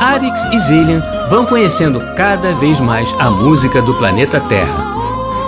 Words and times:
Arix 0.00 0.46
e 0.50 0.58
Zillian 0.58 1.02
vão 1.28 1.44
conhecendo 1.44 2.00
cada 2.16 2.54
vez 2.54 2.80
mais 2.80 3.14
a 3.18 3.30
música 3.30 3.82
do 3.82 3.94
planeta 3.94 4.40
Terra. 4.40 4.90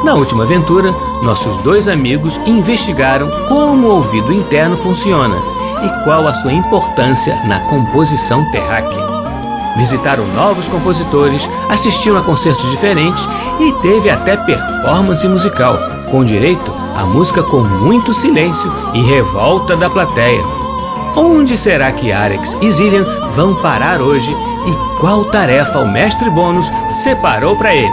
Na 0.04 0.14
última 0.14 0.44
aventura, 0.44 0.92
nossos 1.22 1.56
dois 1.62 1.88
amigos 1.88 2.38
investigaram 2.44 3.30
como 3.48 3.86
o 3.86 3.94
ouvido 3.96 4.30
interno 4.30 4.76
funciona 4.76 5.36
e 5.82 6.04
qual 6.04 6.28
a 6.28 6.34
sua 6.34 6.52
importância 6.52 7.34
na 7.46 7.60
composição 7.60 8.44
terráquea. 8.50 9.00
Visitaram 9.78 10.26
novos 10.34 10.68
compositores, 10.68 11.48
assistiram 11.70 12.18
a 12.18 12.22
concertos 12.22 12.70
diferentes 12.70 13.26
e 13.58 13.72
teve 13.80 14.10
até 14.10 14.36
performance 14.36 15.26
musical, 15.26 15.78
com 16.10 16.22
direito 16.22 16.70
a 16.94 17.06
música 17.06 17.42
com 17.42 17.62
muito 17.62 18.12
silêncio 18.12 18.70
e 18.92 19.00
revolta 19.00 19.74
da 19.74 19.88
plateia. 19.88 20.61
Onde 21.14 21.58
será 21.58 21.92
que 21.92 22.10
Arex 22.10 22.56
e 22.62 22.70
Zillian 22.70 23.04
vão 23.32 23.60
parar 23.60 24.00
hoje 24.00 24.32
e 24.32 25.00
qual 25.00 25.26
tarefa 25.26 25.78
o 25.80 25.86
mestre 25.86 26.30
Bônus 26.30 26.66
separou 27.02 27.54
para 27.56 27.74
eles? 27.74 27.92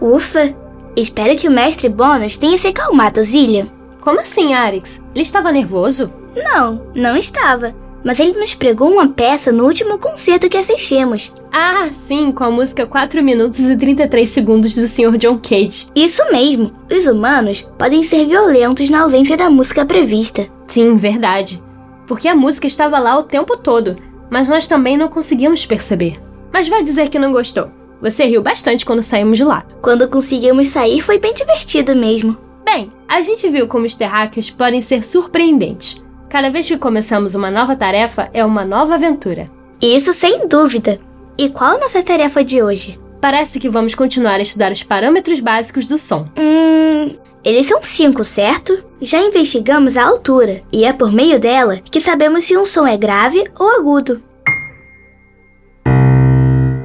Ufa! 0.00 0.54
Espero 0.94 1.36
que 1.36 1.48
o 1.48 1.52
mestre 1.52 1.88
Bônus 1.88 2.36
tenha 2.36 2.58
se 2.58 2.68
acalmado, 2.68 3.22
Zillian. 3.22 3.66
Como 4.02 4.20
assim, 4.20 4.54
Arix? 4.54 5.00
Ele 5.14 5.22
estava 5.22 5.50
nervoso? 5.50 6.12
Não, 6.36 6.82
não 6.94 7.16
estava. 7.16 7.74
Mas 8.04 8.18
ele 8.18 8.38
nos 8.38 8.54
pregou 8.54 8.90
uma 8.90 9.08
peça 9.08 9.52
no 9.52 9.64
último 9.64 9.98
concerto 9.98 10.48
que 10.48 10.56
assistimos. 10.56 11.32
Ah, 11.52 11.88
sim, 11.92 12.32
com 12.32 12.44
a 12.44 12.50
música 12.50 12.86
4 12.86 13.22
minutos 13.22 13.60
e 13.60 13.76
33 13.76 14.28
segundos 14.28 14.74
do 14.74 14.86
Sr. 14.86 15.16
John 15.18 15.38
Cage. 15.38 15.86
Isso 15.94 16.22
mesmo! 16.32 16.72
Os 16.90 17.06
humanos 17.06 17.66
podem 17.78 18.02
ser 18.02 18.26
violentos 18.26 18.88
na 18.88 19.02
ausência 19.02 19.36
da 19.36 19.48
música 19.48 19.84
prevista. 19.84 20.46
Sim, 20.66 20.96
verdade. 20.96 21.62
Porque 22.06 22.26
a 22.26 22.34
música 22.34 22.66
estava 22.66 22.98
lá 22.98 23.16
o 23.18 23.22
tempo 23.22 23.56
todo, 23.56 23.96
mas 24.30 24.48
nós 24.48 24.66
também 24.66 24.96
não 24.96 25.08
conseguimos 25.08 25.64
perceber. 25.64 26.18
Mas 26.52 26.68
vai 26.68 26.82
dizer 26.82 27.08
que 27.08 27.18
não 27.18 27.32
gostou. 27.32 27.70
Você 28.00 28.24
riu 28.24 28.42
bastante 28.42 28.84
quando 28.84 29.02
saímos 29.02 29.38
de 29.38 29.44
lá. 29.44 29.64
Quando 29.80 30.08
conseguimos 30.08 30.68
sair, 30.68 31.00
foi 31.00 31.18
bem 31.18 31.32
divertido 31.32 31.94
mesmo. 31.94 32.36
Bem, 32.64 32.90
a 33.08 33.20
gente 33.20 33.48
viu 33.48 33.68
como 33.68 33.86
os 33.86 33.94
terráqueos 33.94 34.50
podem 34.50 34.80
ser 34.80 35.04
surpreendentes. 35.04 36.01
Cada 36.32 36.48
vez 36.48 36.66
que 36.66 36.78
começamos 36.78 37.34
uma 37.34 37.50
nova 37.50 37.76
tarefa, 37.76 38.30
é 38.32 38.42
uma 38.42 38.64
nova 38.64 38.94
aventura. 38.94 39.50
Isso 39.82 40.14
sem 40.14 40.48
dúvida. 40.48 40.98
E 41.36 41.50
qual 41.50 41.76
a 41.76 41.78
nossa 41.78 42.02
tarefa 42.02 42.42
de 42.42 42.62
hoje? 42.62 42.98
Parece 43.20 43.60
que 43.60 43.68
vamos 43.68 43.94
continuar 43.94 44.36
a 44.36 44.40
estudar 44.40 44.72
os 44.72 44.82
parâmetros 44.82 45.40
básicos 45.40 45.84
do 45.84 45.98
som. 45.98 46.26
Hum. 46.38 47.08
Eles 47.44 47.66
são 47.66 47.82
cinco, 47.82 48.24
certo? 48.24 48.82
Já 48.98 49.20
investigamos 49.20 49.98
a 49.98 50.06
altura, 50.06 50.62
e 50.72 50.86
é 50.86 50.92
por 50.94 51.12
meio 51.12 51.38
dela 51.38 51.76
que 51.76 52.00
sabemos 52.00 52.44
se 52.44 52.56
um 52.56 52.64
som 52.64 52.86
é 52.86 52.96
grave 52.96 53.44
ou 53.58 53.68
agudo. 53.68 54.22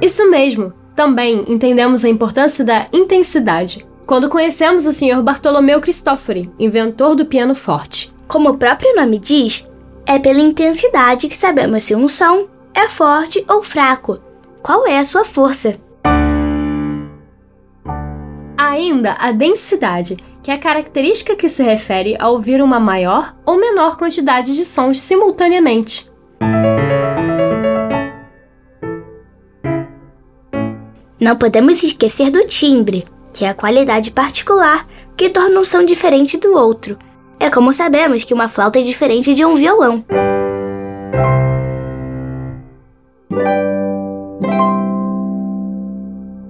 Isso 0.02 0.30
mesmo! 0.30 0.74
Também 0.94 1.46
entendemos 1.48 2.04
a 2.04 2.08
importância 2.10 2.62
da 2.62 2.86
intensidade 2.92 3.86
quando 4.04 4.28
conhecemos 4.28 4.84
o 4.84 4.92
Sr. 4.92 5.22
Bartolomeu 5.22 5.80
Cristofori, 5.80 6.50
inventor 6.58 7.14
do 7.14 7.24
piano 7.24 7.54
forte. 7.54 8.17
Como 8.28 8.50
o 8.50 8.58
próprio 8.58 8.94
nome 8.94 9.18
diz, 9.18 9.66
é 10.06 10.18
pela 10.18 10.38
intensidade 10.38 11.28
que 11.28 11.36
sabemos 11.36 11.84
se 11.84 11.94
um 11.94 12.06
som 12.06 12.46
é 12.74 12.86
forte 12.86 13.42
ou 13.48 13.62
fraco. 13.62 14.20
Qual 14.62 14.86
é 14.86 14.98
a 14.98 15.04
sua 15.04 15.24
força? 15.24 15.80
Ainda 18.54 19.14
a 19.14 19.32
densidade, 19.32 20.18
que 20.42 20.50
é 20.50 20.54
a 20.54 20.58
característica 20.58 21.34
que 21.34 21.48
se 21.48 21.62
refere 21.62 22.18
a 22.20 22.28
ouvir 22.28 22.60
uma 22.60 22.78
maior 22.78 23.34
ou 23.46 23.58
menor 23.58 23.96
quantidade 23.96 24.54
de 24.54 24.66
sons 24.66 25.00
simultaneamente. 25.00 26.10
Não 31.18 31.34
podemos 31.36 31.82
esquecer 31.82 32.30
do 32.30 32.46
timbre, 32.46 33.06
que 33.32 33.46
é 33.46 33.48
a 33.48 33.54
qualidade 33.54 34.10
particular 34.10 34.86
que 35.16 35.30
torna 35.30 35.58
um 35.58 35.64
som 35.64 35.82
diferente 35.82 36.36
do 36.36 36.52
outro. 36.52 36.98
É 37.40 37.48
como 37.50 37.72
sabemos 37.72 38.24
que 38.24 38.34
uma 38.34 38.48
flauta 38.48 38.80
é 38.80 38.82
diferente 38.82 39.32
de 39.32 39.44
um 39.44 39.54
violão. 39.54 40.04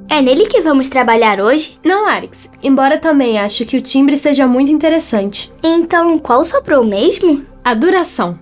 É 0.09 0.23
nele 0.23 0.47
que 0.47 0.61
vamos 0.63 0.89
trabalhar 0.89 1.41
hoje? 1.41 1.75
Não, 1.85 2.07
Arix. 2.07 2.51
Embora 2.63 2.99
também 2.99 3.39
acho 3.39 3.67
que 3.67 3.77
o 3.77 3.81
timbre 3.81 4.17
seja 4.17 4.47
muito 4.47 4.73
interessante. 4.73 5.53
Então, 5.63 6.19
qual 6.19 6.45
soprou 6.45 6.85
mesmo? 6.85 7.45
A 7.63 7.75
duração. 7.75 8.39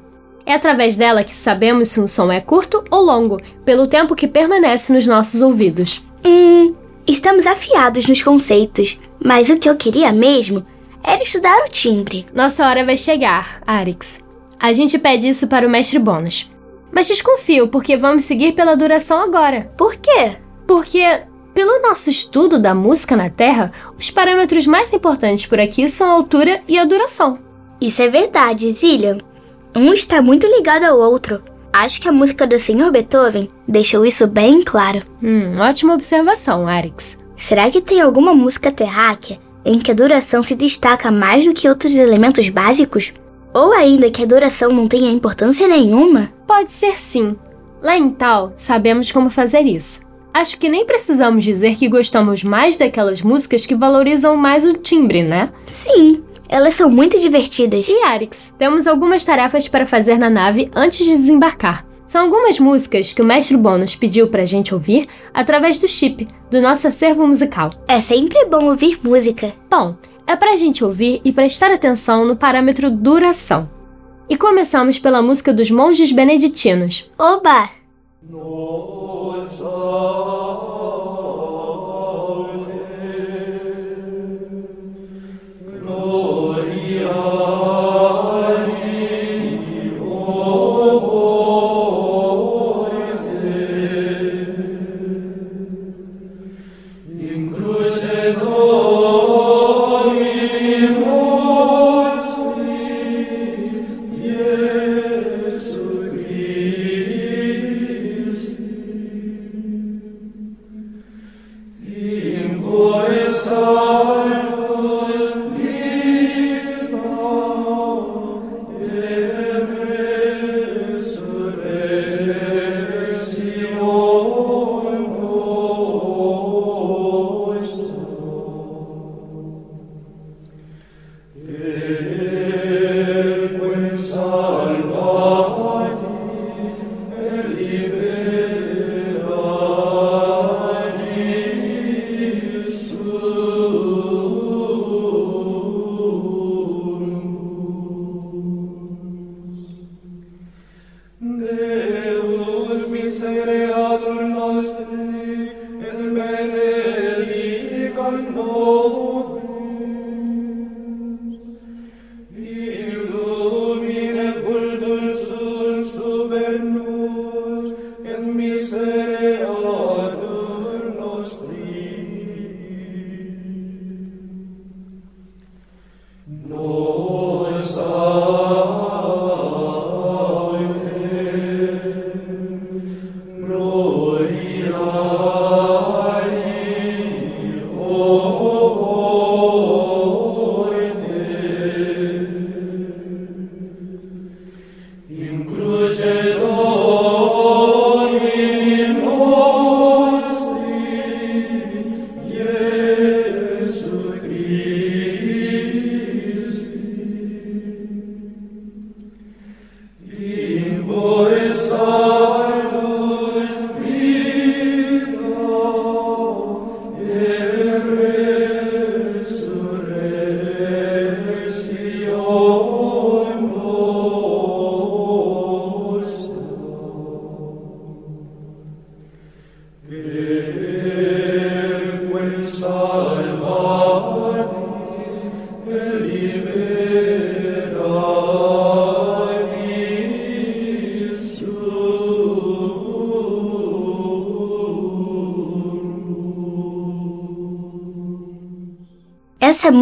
É 0.46 0.54
através 0.54 0.94
dela 0.94 1.24
que 1.24 1.34
sabemos 1.34 1.88
se 1.88 2.00
um 2.00 2.06
som 2.06 2.30
é 2.30 2.40
curto 2.40 2.84
ou 2.90 3.02
longo, 3.02 3.40
pelo 3.64 3.88
tempo 3.88 4.14
que 4.14 4.28
permanece 4.28 4.92
nos 4.92 5.06
nossos 5.06 5.42
ouvidos. 5.42 6.00
Hum, 6.24 6.74
estamos 7.06 7.44
afiados 7.44 8.06
nos 8.06 8.22
conceitos, 8.22 8.98
mas 9.22 9.50
o 9.50 9.58
que 9.58 9.68
eu 9.68 9.74
queria 9.74 10.12
mesmo 10.12 10.64
era 11.06 11.22
estudar 11.22 11.56
o 11.64 11.68
timbre. 11.70 12.26
Nossa 12.34 12.66
hora 12.66 12.84
vai 12.84 12.96
chegar, 12.96 13.62
Arix. 13.64 14.20
A 14.58 14.72
gente 14.72 14.98
pede 14.98 15.28
isso 15.28 15.46
para 15.46 15.66
o 15.66 15.70
mestre 15.70 16.00
Bônus. 16.00 16.50
Mas 16.90 17.06
desconfio, 17.06 17.68
porque 17.68 17.96
vamos 17.96 18.24
seguir 18.24 18.52
pela 18.52 18.76
duração 18.76 19.20
agora. 19.20 19.70
Por 19.76 19.94
quê? 19.94 20.32
Porque, 20.66 21.22
pelo 21.54 21.80
nosso 21.80 22.10
estudo 22.10 22.58
da 22.58 22.74
música 22.74 23.16
na 23.16 23.30
Terra, 23.30 23.72
os 23.96 24.10
parâmetros 24.10 24.66
mais 24.66 24.92
importantes 24.92 25.46
por 25.46 25.60
aqui 25.60 25.88
são 25.88 26.10
a 26.10 26.14
altura 26.14 26.60
e 26.66 26.76
a 26.76 26.84
duração. 26.84 27.38
Isso 27.80 28.02
é 28.02 28.08
verdade, 28.08 28.72
Zillian. 28.72 29.18
Um 29.76 29.92
está 29.92 30.20
muito 30.20 30.46
ligado 30.46 30.84
ao 30.84 30.98
outro. 30.98 31.42
Acho 31.72 32.00
que 32.00 32.08
a 32.08 32.12
música 32.12 32.46
do 32.46 32.58
Sr. 32.58 32.90
Beethoven 32.90 33.50
deixou 33.68 34.04
isso 34.04 34.26
bem 34.26 34.62
claro. 34.62 35.02
Hum, 35.22 35.60
ótima 35.60 35.94
observação, 35.94 36.66
Arix. 36.66 37.18
Será 37.36 37.70
que 37.70 37.82
tem 37.82 38.00
alguma 38.00 38.34
música 38.34 38.72
terráquea 38.72 39.38
em 39.66 39.78
que 39.78 39.90
a 39.90 39.94
duração 39.94 40.42
se 40.42 40.54
destaca 40.54 41.10
mais 41.10 41.44
do 41.44 41.52
que 41.52 41.68
outros 41.68 41.94
elementos 41.94 42.48
básicos? 42.48 43.12
Ou 43.52 43.72
ainda 43.72 44.10
que 44.10 44.22
a 44.22 44.26
duração 44.26 44.72
não 44.72 44.86
tenha 44.86 45.10
importância 45.10 45.66
nenhuma? 45.66 46.32
Pode 46.46 46.70
ser 46.70 46.98
sim. 46.98 47.36
Lá 47.82 47.98
em 47.98 48.08
Tal, 48.10 48.52
sabemos 48.56 49.10
como 49.10 49.28
fazer 49.28 49.62
isso. 49.62 50.00
Acho 50.32 50.58
que 50.58 50.68
nem 50.68 50.86
precisamos 50.86 51.44
dizer 51.44 51.76
que 51.76 51.88
gostamos 51.88 52.44
mais 52.44 52.76
daquelas 52.76 53.22
músicas 53.22 53.66
que 53.66 53.74
valorizam 53.74 54.36
mais 54.36 54.64
o 54.64 54.74
timbre, 54.74 55.22
né? 55.22 55.50
Sim, 55.66 56.22
elas 56.48 56.74
são 56.74 56.88
muito 56.88 57.18
divertidas. 57.18 57.88
E 57.88 58.02
Arix, 58.04 58.54
temos 58.58 58.86
algumas 58.86 59.24
tarefas 59.24 59.66
para 59.66 59.86
fazer 59.86 60.18
na 60.18 60.30
nave 60.30 60.70
antes 60.74 61.04
de 61.04 61.12
desembarcar. 61.12 61.86
São 62.06 62.22
algumas 62.22 62.60
músicas 62.60 63.12
que 63.12 63.20
o 63.20 63.24
mestre 63.24 63.56
Bônus 63.56 63.96
pediu 63.96 64.28
pra 64.28 64.44
gente 64.44 64.72
ouvir 64.72 65.08
através 65.34 65.78
do 65.78 65.88
chip 65.88 66.28
do 66.50 66.60
nosso 66.60 66.86
acervo 66.86 67.26
musical. 67.26 67.70
É 67.88 68.00
sempre 68.00 68.44
bom 68.44 68.66
ouvir 68.66 69.00
música. 69.02 69.52
Bom, 69.68 69.96
é 70.26 70.36
pra 70.36 70.56
gente 70.56 70.84
ouvir 70.84 71.20
e 71.24 71.32
prestar 71.32 71.72
atenção 71.72 72.24
no 72.24 72.36
parâmetro 72.36 72.90
duração. 72.90 73.66
E 74.28 74.36
começamos 74.36 74.98
pela 74.98 75.20
música 75.20 75.52
dos 75.52 75.70
monges 75.70 76.12
beneditinos. 76.12 77.10
Oba! 77.18 77.70
Essa 79.44 80.55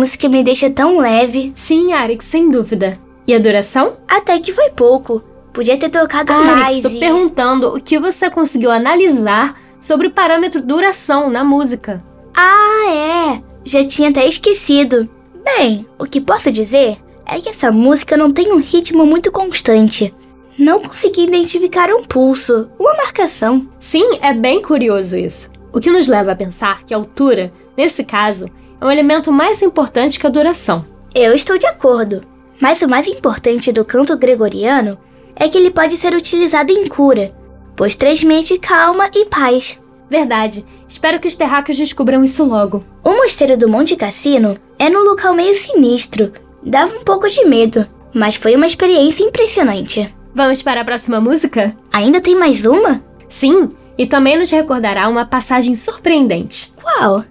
música 0.05 0.29
me 0.29 0.45
deixa 0.45 0.69
tão 0.69 0.99
leve. 0.99 1.51
Sim, 1.55 1.95
Arix, 1.95 2.27
sem 2.27 2.51
dúvida. 2.51 2.99
E 3.27 3.35
a 3.35 3.39
duração? 3.39 3.97
Até 4.07 4.39
que 4.39 4.53
foi 4.53 4.69
pouco. 4.69 5.25
Podia 5.51 5.79
ter 5.79 5.89
tocado 5.89 6.31
Arix, 6.31 6.47
mais. 6.47 6.77
estou 6.77 6.91
e... 6.91 7.01
perguntando 7.01 7.69
o 7.75 7.81
que 7.81 7.99
você 7.99 8.29
conseguiu 8.29 8.71
analisar 8.71 9.59
sobre 9.81 10.09
o 10.09 10.11
parâmetro 10.11 10.61
duração 10.61 11.31
na 11.31 11.43
música. 11.43 12.05
Ah, 12.37 12.91
é. 12.91 13.43
Já 13.65 13.83
tinha 13.83 14.11
até 14.11 14.29
esquecido. 14.29 15.09
Bem, 15.43 15.87
o 15.99 16.05
que 16.05 16.21
posso 16.21 16.53
dizer 16.53 16.99
é 17.25 17.41
que 17.41 17.49
essa 17.49 17.73
música 17.73 18.15
não 18.15 18.31
tem 18.31 18.53
um 18.53 18.59
ritmo 18.59 19.07
muito 19.07 19.33
constante. 19.33 20.15
Não 20.59 20.81
consegui 20.81 21.25
identificar 21.25 21.91
um 21.91 22.05
pulso, 22.05 22.69
uma 22.79 22.93
marcação. 22.93 23.67
Sim, 23.81 24.19
é 24.21 24.35
bem 24.35 24.61
curioso 24.61 25.17
isso. 25.17 25.51
O 25.73 25.81
que 25.81 25.91
nos 25.91 26.09
leva 26.09 26.33
a 26.33 26.37
pensar 26.37 26.85
que 26.85 26.93
a 26.93 26.97
altura, 26.99 27.51
nesse 27.75 28.05
caso, 28.05 28.51
é 28.81 28.85
um 28.85 28.91
elemento 28.91 29.33
mais 29.33 29.63
importante 29.63 30.19
que 30.19 30.27
a 30.27 30.31
duração. 30.31 30.85
Eu 31.15 31.35
estou 31.35 31.59
de 31.59 31.67
acordo. 31.67 32.23
Mas 32.61 32.83
o 32.83 32.89
mais 32.89 33.07
importante 33.07 33.73
do 33.73 33.85
canto 33.85 34.17
gregoriano 34.17 34.99
é 35.37 35.49
que 35.49 35.59
ele 35.59 35.71
pode 35.71 35.97
ser 35.97 36.15
utilizado 36.15 36.73
em 36.73 36.87
cura, 36.87 37.31
pois 37.77 37.97
transmite 37.97 38.59
calma 38.59 39.11
e 39.15 39.27
paz. 39.27 39.79
Verdade. 40.09 40.65
Espero 40.89 41.19
que 41.19 41.27
os 41.27 41.35
terráqueos 41.35 41.77
descubram 41.77 42.23
isso 42.23 42.45
logo. 42.45 42.85
O 43.03 43.11
mosteiro 43.11 43.57
do 43.57 43.69
Monte 43.69 43.97
Cassino 43.97 44.57
é 44.79 44.89
num 44.89 45.03
local 45.03 45.35
meio 45.35 45.55
sinistro. 45.55 46.33
Dava 46.63 46.97
um 46.97 47.03
pouco 47.03 47.29
de 47.29 47.45
medo, 47.45 47.87
mas 48.13 48.37
foi 48.37 48.55
uma 48.55 48.67
experiência 48.67 49.25
impressionante. 49.25 50.15
Vamos 50.35 50.63
para 50.63 50.81
a 50.81 50.85
próxima 50.85 51.21
música? 51.21 51.77
Ainda 51.93 52.21
tem 52.21 52.35
mais 52.35 52.65
uma? 52.65 53.01
Sim, 53.29 53.71
e 53.99 54.07
também 54.07 54.39
nos 54.39 54.51
recordará 54.51 55.09
uma 55.09 55.27
passagem 55.27 55.75
surpreendente. 55.75 56.73
Qual? 56.81 57.25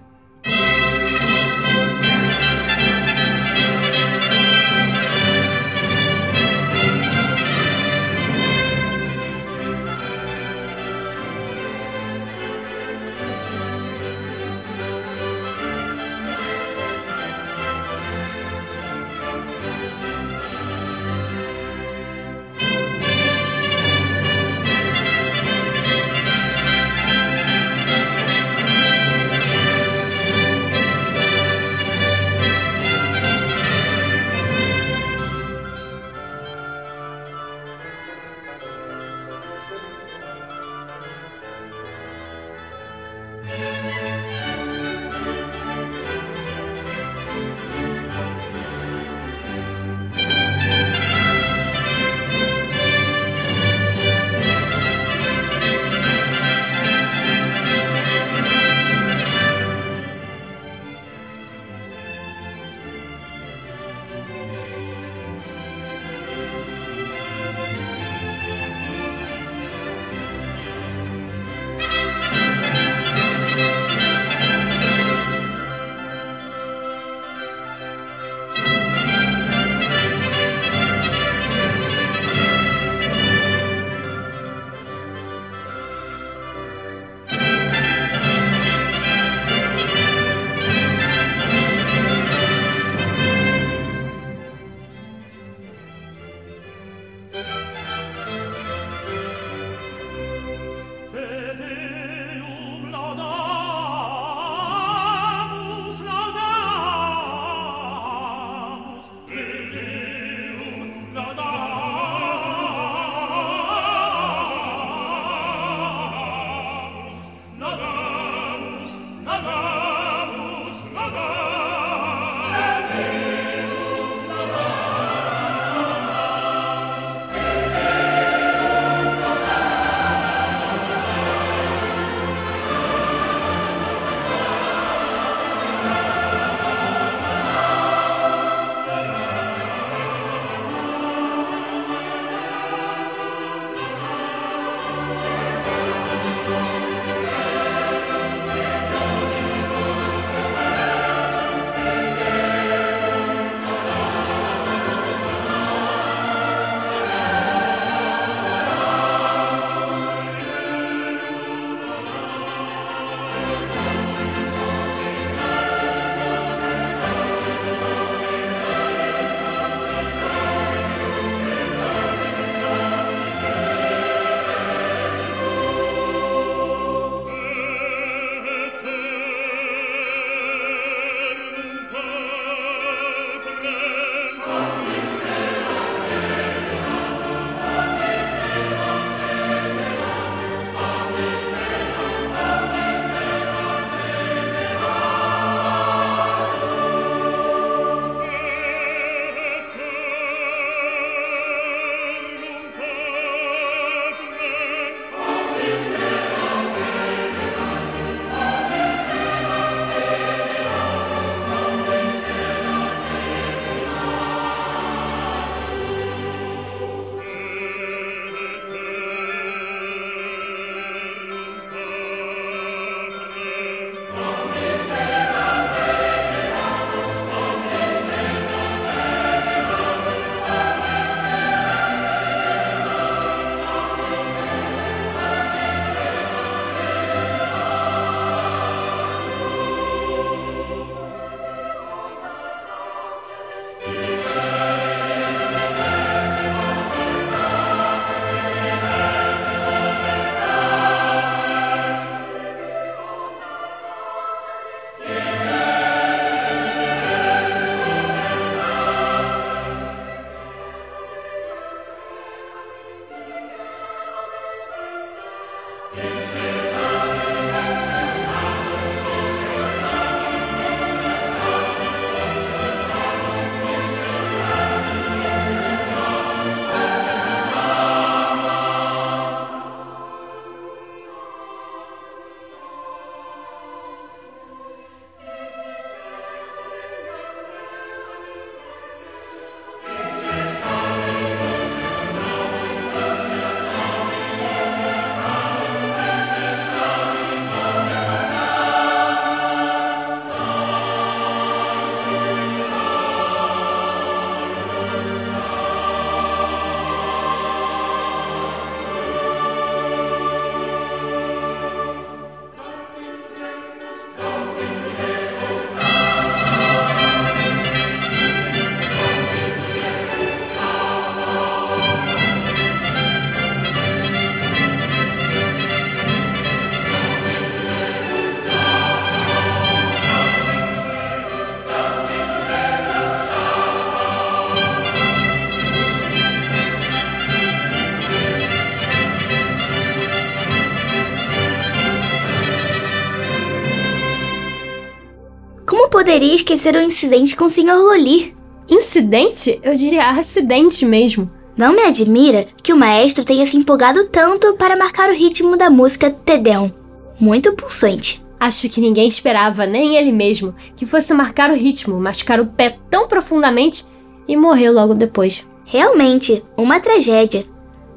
Poderia 346.04 346.34
esquecer 346.34 346.76
o 346.76 346.82
incidente 346.82 347.34
com 347.34 347.46
o 347.46 347.50
Sr. 347.50 347.78
Loli? 347.78 348.36
Incidente? 348.68 349.58
Eu 349.62 349.74
diria 349.74 350.10
acidente 350.10 350.84
mesmo. 350.84 351.30
Não 351.56 351.74
me 351.74 351.80
admira 351.80 352.46
que 352.62 352.74
o 352.74 352.76
maestro 352.76 353.24
tenha 353.24 353.46
se 353.46 353.56
empolgado 353.56 354.06
tanto 354.08 354.52
para 354.52 354.76
marcar 354.76 355.08
o 355.08 355.14
ritmo 355.14 355.56
da 355.56 355.70
música 355.70 356.10
Tedeum. 356.10 356.70
Muito 357.18 357.54
pulsante. 357.54 358.22
Acho 358.38 358.68
que 358.68 358.82
ninguém 358.82 359.08
esperava, 359.08 359.64
nem 359.64 359.96
ele 359.96 360.12
mesmo, 360.12 360.54
que 360.76 360.84
fosse 360.84 361.14
marcar 361.14 361.50
o 361.50 361.56
ritmo, 361.56 361.98
machucar 361.98 362.38
o 362.38 362.48
pé 362.48 362.76
tão 362.90 363.08
profundamente 363.08 363.86
e 364.28 364.36
morrer 364.36 364.68
logo 364.72 364.92
depois. 364.92 365.42
Realmente, 365.64 366.44
uma 366.54 366.80
tragédia. 366.80 367.44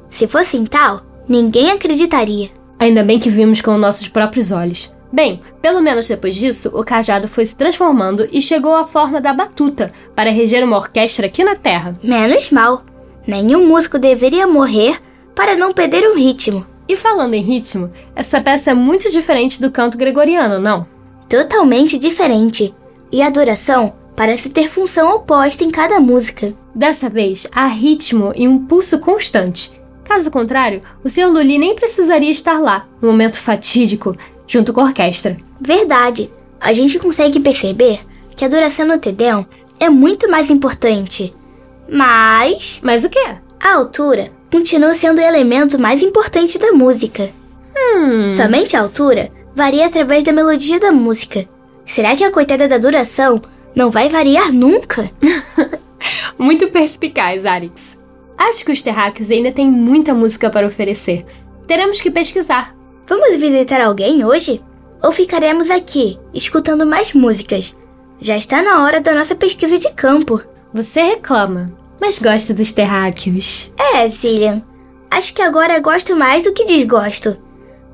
Se 0.08 0.26
fosse 0.26 0.58
tal, 0.64 1.02
ninguém 1.28 1.72
acreditaria. 1.72 2.48
Ainda 2.78 3.04
bem 3.04 3.18
que 3.18 3.28
vimos 3.28 3.60
com 3.60 3.76
nossos 3.76 4.08
próprios 4.08 4.50
olhos. 4.50 4.90
Bem, 5.10 5.40
pelo 5.62 5.80
menos 5.80 6.06
depois 6.06 6.34
disso, 6.34 6.70
o 6.74 6.84
cajado 6.84 7.26
foi 7.26 7.46
se 7.46 7.56
transformando 7.56 8.28
e 8.30 8.42
chegou 8.42 8.74
à 8.74 8.84
forma 8.84 9.20
da 9.20 9.32
batuta 9.32 9.90
para 10.14 10.30
reger 10.30 10.62
uma 10.62 10.76
orquestra 10.76 11.26
aqui 11.26 11.42
na 11.42 11.54
Terra. 11.56 11.96
Menos 12.02 12.50
mal. 12.50 12.84
Nenhum 13.26 13.66
músico 13.66 13.98
deveria 13.98 14.46
morrer 14.46 14.98
para 15.34 15.56
não 15.56 15.72
perder 15.72 16.06
o 16.06 16.16
ritmo. 16.16 16.66
E 16.88 16.96
falando 16.96 17.34
em 17.34 17.42
ritmo, 17.42 17.90
essa 18.14 18.40
peça 18.40 18.70
é 18.70 18.74
muito 18.74 19.10
diferente 19.10 19.60
do 19.60 19.70
canto 19.70 19.98
gregoriano, 19.98 20.58
não? 20.58 20.86
Totalmente 21.28 21.98
diferente. 21.98 22.74
E 23.12 23.20
a 23.20 23.28
duração 23.28 23.94
parece 24.16 24.48
ter 24.48 24.68
função 24.68 25.14
oposta 25.14 25.64
em 25.64 25.70
cada 25.70 26.00
música. 26.00 26.52
Dessa 26.74 27.08
vez, 27.08 27.46
há 27.52 27.66
ritmo 27.66 28.32
e 28.34 28.48
um 28.48 28.66
pulso 28.66 28.98
constante. 28.98 29.70
Caso 30.04 30.30
contrário, 30.30 30.80
o 31.04 31.08
Sr. 31.10 31.26
Lully 31.26 31.58
nem 31.58 31.74
precisaria 31.74 32.30
estar 32.30 32.58
lá, 32.58 32.88
no 33.00 33.08
momento 33.08 33.38
fatídico, 33.38 34.16
junto 34.48 34.72
com 34.72 34.80
a 34.80 34.84
orquestra. 34.84 35.36
Verdade. 35.60 36.28
A 36.60 36.72
gente 36.72 36.98
consegue 36.98 37.38
perceber 37.38 38.00
que 38.36 38.44
a 38.44 38.48
duração 38.48 38.88
do 38.88 38.98
Tedeum 38.98 39.44
é 39.78 39.88
muito 39.88 40.28
mais 40.28 40.50
importante. 40.50 41.32
Mas. 41.88 42.80
Mas 42.82 43.04
o 43.04 43.10
quê? 43.10 43.36
A 43.60 43.74
altura 43.74 44.32
continua 44.50 44.94
sendo 44.94 45.18
o 45.18 45.22
elemento 45.22 45.78
mais 45.78 46.02
importante 46.02 46.58
da 46.58 46.72
música. 46.72 47.30
Hum. 47.76 48.30
Somente 48.30 48.76
a 48.76 48.80
altura 48.80 49.30
varia 49.54 49.86
através 49.86 50.24
da 50.24 50.32
melodia 50.32 50.80
da 50.80 50.90
música. 50.90 51.46
Será 51.86 52.16
que 52.16 52.24
a 52.24 52.30
coitada 52.30 52.66
da 52.66 52.78
duração 52.78 53.40
não 53.74 53.90
vai 53.90 54.08
variar 54.08 54.52
nunca? 54.52 55.10
Muito 56.38 56.68
perspicaz, 56.68 57.44
Arix. 57.46 57.98
Acho 58.36 58.64
que 58.64 58.70
os 58.70 58.82
terráqueos 58.82 59.30
ainda 59.30 59.50
têm 59.50 59.68
muita 59.68 60.14
música 60.14 60.48
para 60.48 60.66
oferecer. 60.66 61.26
Teremos 61.66 62.00
que 62.00 62.10
pesquisar. 62.10 62.77
Vamos 63.08 63.36
visitar 63.36 63.80
alguém 63.80 64.22
hoje? 64.22 64.60
Ou 65.02 65.10
ficaremos 65.12 65.70
aqui, 65.70 66.18
escutando 66.34 66.84
mais 66.84 67.14
músicas? 67.14 67.74
Já 68.20 68.36
está 68.36 68.62
na 68.62 68.84
hora 68.84 69.00
da 69.00 69.14
nossa 69.14 69.34
pesquisa 69.34 69.78
de 69.78 69.90
campo. 69.92 70.42
Você 70.74 71.00
reclama, 71.00 71.72
mas 71.98 72.18
gosta 72.18 72.52
dos 72.52 72.70
terráqueos. 72.70 73.72
É, 73.94 74.10
Cillian. 74.10 74.62
Acho 75.10 75.32
que 75.32 75.40
agora 75.40 75.80
gosto 75.80 76.14
mais 76.14 76.42
do 76.42 76.52
que 76.52 76.66
desgosto. 76.66 77.38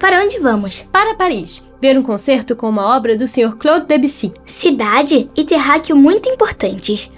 Para 0.00 0.20
onde 0.20 0.40
vamos? 0.40 0.80
Para 0.90 1.14
Paris, 1.14 1.64
ver 1.80 1.96
um 1.96 2.02
concerto 2.02 2.56
com 2.56 2.68
uma 2.68 2.96
obra 2.96 3.16
do 3.16 3.28
Sr. 3.28 3.54
Claude 3.56 3.86
Debussy. 3.86 4.32
Cidade 4.44 5.30
e 5.36 5.44
terráqueo 5.44 5.94
muito 5.94 6.28
importantes. 6.28 7.12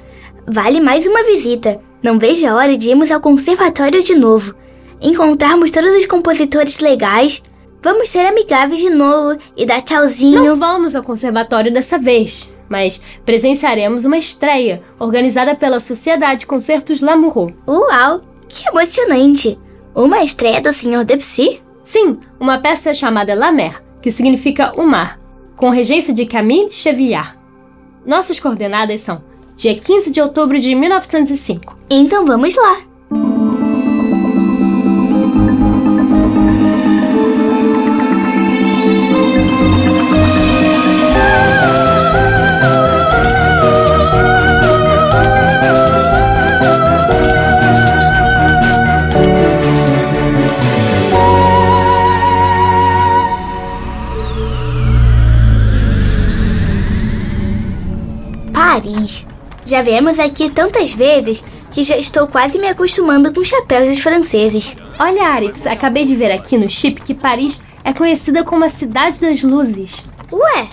Vale 0.46 0.82
mais 0.82 1.06
uma 1.06 1.24
visita. 1.24 1.80
Não 2.02 2.18
vejo 2.18 2.46
a 2.46 2.54
hora 2.56 2.76
de 2.76 2.90
irmos 2.90 3.10
ao 3.10 3.20
conservatório 3.20 4.02
de 4.02 4.14
novo. 4.14 4.54
Encontrarmos 5.00 5.70
todos 5.70 5.96
os 5.96 6.04
compositores 6.04 6.78
legais. 6.80 7.42
Vamos 7.86 8.08
ser 8.08 8.26
amigáveis 8.26 8.80
de 8.80 8.90
novo 8.90 9.38
e 9.56 9.64
dar 9.64 9.80
tchauzinho. 9.80 10.44
Não 10.44 10.56
vamos 10.56 10.96
ao 10.96 11.04
conservatório 11.04 11.72
dessa 11.72 11.96
vez, 11.96 12.52
mas 12.68 13.00
presenciaremos 13.24 14.04
uma 14.04 14.18
estreia 14.18 14.82
organizada 14.98 15.54
pela 15.54 15.78
Sociedade 15.78 16.46
Concertos 16.46 17.00
Lamoureux. 17.00 17.54
Uau, 17.64 18.22
que 18.48 18.68
emocionante! 18.68 19.56
Uma 19.94 20.24
estreia 20.24 20.60
do 20.60 20.72
Sr. 20.72 21.04
Debussy? 21.04 21.62
Sim, 21.84 22.18
uma 22.40 22.58
peça 22.58 22.92
chamada 22.92 23.36
La 23.36 23.52
Mer, 23.52 23.80
que 24.02 24.10
significa 24.10 24.72
o 24.76 24.84
mar, 24.84 25.20
com 25.54 25.70
regência 25.70 26.12
de 26.12 26.26
Camille 26.26 26.72
Chevillard. 26.72 27.38
Nossas 28.04 28.40
coordenadas 28.40 29.00
são 29.00 29.22
dia 29.54 29.76
15 29.76 30.10
de 30.10 30.20
outubro 30.20 30.58
de 30.58 30.74
1905. 30.74 31.78
Então 31.88 32.26
vamos 32.26 32.56
lá! 32.56 32.95
Paris. 58.76 59.26
Já 59.64 59.80
viemos 59.80 60.18
aqui 60.18 60.50
tantas 60.50 60.92
vezes 60.92 61.42
que 61.72 61.82
já 61.82 61.96
estou 61.96 62.26
quase 62.26 62.58
me 62.58 62.68
acostumando 62.68 63.32
com 63.32 63.40
os 63.40 63.48
chapéus 63.48 63.88
dos 63.88 64.00
franceses. 64.00 64.76
Olha, 64.98 65.30
Arix, 65.30 65.66
acabei 65.66 66.04
de 66.04 66.14
ver 66.14 66.30
aqui 66.30 66.58
no 66.58 66.68
chip 66.68 67.00
que 67.00 67.14
Paris 67.14 67.62
é 67.82 67.92
conhecida 67.92 68.44
como 68.44 68.64
a 68.64 68.68
Cidade 68.68 69.20
das 69.20 69.42
Luzes. 69.42 70.04
Ué, 70.30 70.68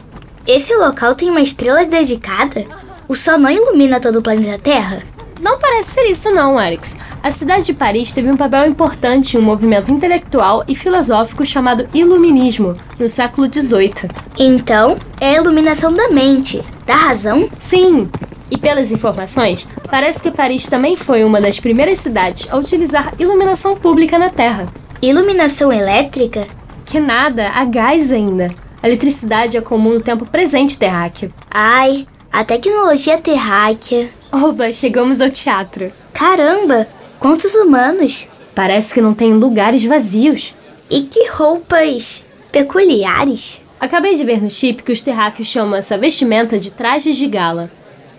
esse 0.45 0.75
local 0.75 1.15
tem 1.15 1.29
uma 1.29 1.41
estrela 1.41 1.85
dedicada? 1.85 2.65
O 3.07 3.15
sol 3.15 3.37
não 3.37 3.49
ilumina 3.49 4.01
todo 4.01 4.19
o 4.19 4.21
planeta 4.21 4.61
Terra? 4.61 5.01
Não 5.43 5.59
parece 5.59 5.91
ser 5.91 6.05
isso 6.05 6.31
não, 6.31 6.57
Arix. 6.57 6.95
A 7.21 7.29
cidade 7.29 7.65
de 7.65 7.73
Paris 7.73 8.13
teve 8.13 8.31
um 8.31 8.37
papel 8.37 8.65
importante 8.65 9.35
em 9.35 9.39
um 9.41 9.43
movimento 9.43 9.91
intelectual 9.91 10.63
e 10.69 10.73
filosófico 10.73 11.45
chamado 11.45 11.85
Iluminismo, 11.93 12.73
no 12.97 13.09
século 13.09 13.53
XVIII. 13.53 14.09
Então, 14.39 14.97
é 15.19 15.31
a 15.31 15.41
iluminação 15.41 15.91
da 15.91 16.07
mente, 16.07 16.63
da 16.85 16.95
razão? 16.95 17.49
Sim, 17.59 18.09
e 18.49 18.57
pelas 18.57 18.89
informações, 18.89 19.67
parece 19.91 20.23
que 20.23 20.31
Paris 20.31 20.65
também 20.67 20.95
foi 20.95 21.25
uma 21.25 21.41
das 21.41 21.59
primeiras 21.59 21.99
cidades 21.99 22.47
a 22.49 22.55
utilizar 22.55 23.13
iluminação 23.19 23.75
pública 23.75 24.17
na 24.17 24.29
Terra. 24.29 24.67
Iluminação 25.01 25.73
elétrica? 25.73 26.47
Que 26.85 27.01
nada, 27.01 27.49
a 27.49 27.65
gás 27.65 28.13
ainda. 28.13 28.49
A 28.81 28.87
eletricidade 28.87 29.57
é 29.57 29.61
comum 29.61 29.95
no 29.95 30.01
tempo 30.01 30.25
presente 30.25 30.77
terráqueo. 30.77 31.33
Ai, 31.51 32.07
a 32.31 32.45
tecnologia 32.45 33.17
terráquea. 33.17 34.09
Oba, 34.35 34.73
chegamos 34.73 35.21
ao 35.21 35.29
teatro. 35.29 35.93
Caramba, 36.11 36.87
quantos 37.19 37.53
humanos! 37.53 38.27
Parece 38.55 38.91
que 38.91 38.99
não 38.99 39.13
tem 39.13 39.31
lugares 39.31 39.85
vazios. 39.85 40.55
E 40.89 41.03
que 41.03 41.29
roupas 41.29 42.25
peculiares! 42.51 43.61
Acabei 43.79 44.15
de 44.15 44.23
ver 44.23 44.41
no 44.41 44.49
chip 44.49 44.81
que 44.81 44.91
os 44.91 45.03
terráqueos 45.03 45.47
chamam 45.47 45.75
essa 45.75 45.99
vestimenta 45.99 46.57
de 46.57 46.71
trajes 46.71 47.15
de 47.15 47.27
gala. 47.27 47.69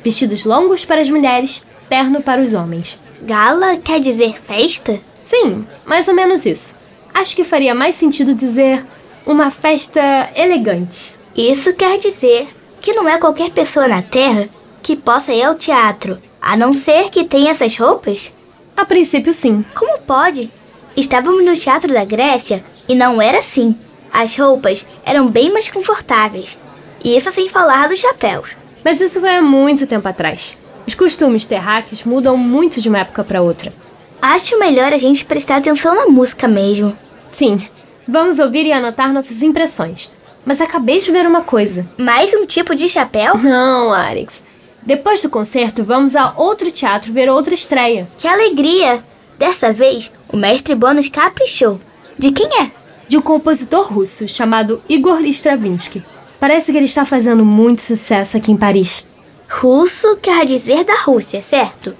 Vestidos 0.04 0.44
longos 0.44 0.84
para 0.84 1.00
as 1.00 1.10
mulheres, 1.10 1.66
terno 1.88 2.22
para 2.22 2.40
os 2.40 2.54
homens. 2.54 2.96
Gala 3.22 3.76
quer 3.78 3.98
dizer 3.98 4.38
festa? 4.38 5.00
Sim, 5.24 5.66
mais 5.84 6.06
ou 6.06 6.14
menos 6.14 6.46
isso. 6.46 6.76
Acho 7.12 7.34
que 7.34 7.42
faria 7.42 7.74
mais 7.74 7.96
sentido 7.96 8.36
dizer 8.36 8.84
uma 9.26 9.50
festa 9.50 10.30
elegante. 10.36 11.12
Isso 11.34 11.72
quer 11.72 11.98
dizer 11.98 12.46
que 12.80 12.92
não 12.92 13.08
é 13.08 13.18
qualquer 13.18 13.50
pessoa 13.50 13.88
na 13.88 14.00
Terra 14.00 14.48
que 14.84 14.94
possa 14.94 15.32
ir 15.32 15.42
ao 15.42 15.54
teatro, 15.54 16.18
a 16.40 16.54
não 16.58 16.74
ser 16.74 17.08
que 17.08 17.24
tenha 17.24 17.50
essas 17.50 17.74
roupas? 17.74 18.30
A 18.76 18.84
princípio, 18.84 19.32
sim. 19.32 19.64
Como 19.74 19.98
pode? 20.02 20.50
Estávamos 20.94 21.42
no 21.42 21.56
teatro 21.56 21.90
da 21.90 22.04
Grécia 22.04 22.62
e 22.86 22.94
não 22.94 23.20
era 23.20 23.38
assim. 23.38 23.74
As 24.12 24.36
roupas 24.36 24.86
eram 25.02 25.26
bem 25.26 25.50
mais 25.50 25.70
confortáveis. 25.70 26.58
E 27.02 27.16
isso 27.16 27.32
sem 27.32 27.48
falar 27.48 27.88
dos 27.88 27.98
chapéus. 27.98 28.50
Mas 28.84 29.00
isso 29.00 29.20
foi 29.20 29.34
há 29.36 29.40
muito 29.42 29.86
tempo 29.86 30.06
atrás. 30.06 30.58
Os 30.86 30.94
costumes 30.94 31.46
terráqueos 31.46 32.04
mudam 32.04 32.36
muito 32.36 32.78
de 32.78 32.90
uma 32.90 32.98
época 32.98 33.24
para 33.24 33.40
outra. 33.40 33.72
Acho 34.20 34.58
melhor 34.58 34.92
a 34.92 34.98
gente 34.98 35.24
prestar 35.24 35.56
atenção 35.56 35.94
na 35.94 36.06
música 36.06 36.46
mesmo. 36.46 36.94
Sim, 37.32 37.58
vamos 38.06 38.38
ouvir 38.38 38.66
e 38.66 38.72
anotar 38.72 39.10
nossas 39.12 39.42
impressões. 39.42 40.10
Mas 40.44 40.60
acabei 40.60 40.98
de 40.98 41.10
ver 41.10 41.26
uma 41.26 41.40
coisa. 41.40 41.86
Mais 41.96 42.34
um 42.34 42.44
tipo 42.44 42.74
de 42.74 42.86
chapéu? 42.86 43.38
Não, 43.38 43.90
Arix. 43.90 44.42
Depois 44.86 45.22
do 45.22 45.30
concerto, 45.30 45.82
vamos 45.82 46.14
a 46.14 46.34
outro 46.36 46.70
teatro 46.70 47.12
ver 47.12 47.30
outra 47.30 47.54
estreia. 47.54 48.06
Que 48.18 48.28
alegria! 48.28 49.02
Dessa 49.38 49.72
vez, 49.72 50.12
o 50.32 50.36
mestre 50.36 50.74
Bônus 50.74 51.08
caprichou. 51.08 51.80
De 52.18 52.30
quem 52.30 52.46
é? 52.60 52.70
De 53.08 53.16
um 53.16 53.22
compositor 53.22 53.92
russo 53.92 54.28
chamado 54.28 54.82
Igor 54.88 55.20
Stravinsky. 55.22 56.02
Parece 56.38 56.70
que 56.70 56.78
ele 56.78 56.84
está 56.84 57.04
fazendo 57.04 57.44
muito 57.44 57.80
sucesso 57.80 58.36
aqui 58.36 58.52
em 58.52 58.56
Paris. 58.56 59.06
Russo 59.48 60.16
quer 60.16 60.44
dizer 60.44 60.84
da 60.84 60.94
Rússia, 60.94 61.40
certo? 61.40 61.94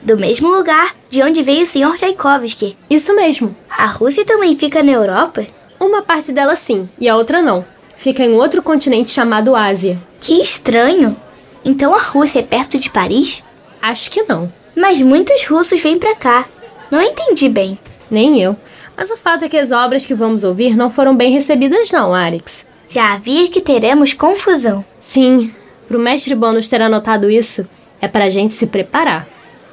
Do 0.00 0.16
mesmo 0.16 0.48
lugar 0.48 0.94
de 1.10 1.22
onde 1.22 1.42
veio 1.42 1.64
o 1.64 1.66
Sr. 1.66 1.96
Tchaikovsky. 1.98 2.76
Isso 2.88 3.14
mesmo. 3.14 3.54
A 3.68 3.86
Rússia 3.86 4.24
também 4.24 4.56
fica 4.56 4.82
na 4.82 4.92
Europa? 4.92 5.46
Uma 5.78 6.02
parte 6.02 6.32
dela 6.32 6.56
sim, 6.56 6.88
e 6.98 7.08
a 7.08 7.16
outra 7.16 7.42
não. 7.42 7.64
Fica 7.98 8.24
em 8.24 8.32
outro 8.32 8.62
continente 8.62 9.10
chamado 9.10 9.54
Ásia. 9.54 10.00
Que 10.18 10.40
estranho! 10.40 11.16
Então 11.64 11.94
a 11.94 12.00
Rússia 12.00 12.40
é 12.40 12.42
perto 12.42 12.78
de 12.78 12.90
Paris? 12.90 13.44
Acho 13.80 14.10
que 14.10 14.22
não. 14.22 14.52
Mas 14.76 15.00
muitos 15.00 15.44
russos 15.46 15.80
vêm 15.80 15.98
pra 15.98 16.14
cá. 16.14 16.46
Não 16.90 17.00
entendi 17.00 17.48
bem. 17.48 17.78
Nem 18.10 18.40
eu. 18.40 18.56
Mas 18.96 19.10
o 19.10 19.16
fato 19.16 19.44
é 19.44 19.48
que 19.48 19.56
as 19.56 19.70
obras 19.70 20.04
que 20.04 20.14
vamos 20.14 20.44
ouvir 20.44 20.76
não 20.76 20.90
foram 20.90 21.16
bem 21.16 21.32
recebidas, 21.32 21.90
não, 21.90 22.14
Arix. 22.14 22.66
Já 22.88 23.14
havia 23.14 23.48
que 23.48 23.60
teremos 23.60 24.12
confusão. 24.12 24.84
Sim, 24.98 25.54
pro 25.86 25.98
mestre 25.98 26.34
Bônus 26.34 26.68
ter 26.68 26.82
anotado 26.82 27.30
isso, 27.30 27.66
é 28.00 28.08
pra 28.08 28.28
gente 28.28 28.52
se 28.52 28.66
preparar. 28.66 29.26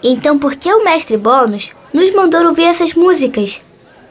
Então 0.04 0.38
por 0.38 0.56
que 0.56 0.72
o 0.72 0.84
mestre 0.84 1.18
Bônus 1.18 1.72
nos 1.94 2.14
mandou 2.14 2.46
ouvir 2.46 2.66
essas 2.66 2.94
músicas? 2.94 3.60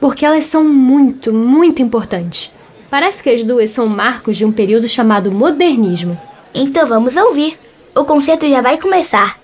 Porque 0.00 0.26
elas 0.26 0.44
são 0.44 0.64
muito, 0.64 1.32
muito 1.32 1.80
importantes. 1.80 2.50
Parece 2.90 3.22
que 3.22 3.30
as 3.30 3.42
duas 3.42 3.70
são 3.70 3.86
marcos 3.86 4.36
de 4.36 4.44
um 4.44 4.52
período 4.52 4.88
chamado 4.88 5.30
modernismo. 5.32 6.20
Então 6.59 6.87
vamos 6.87 7.14
ouvir. 7.16 7.59
O 7.95 8.03
concerto 8.07 8.49
já 8.49 8.62
vai 8.62 8.79
começar. 8.79 9.38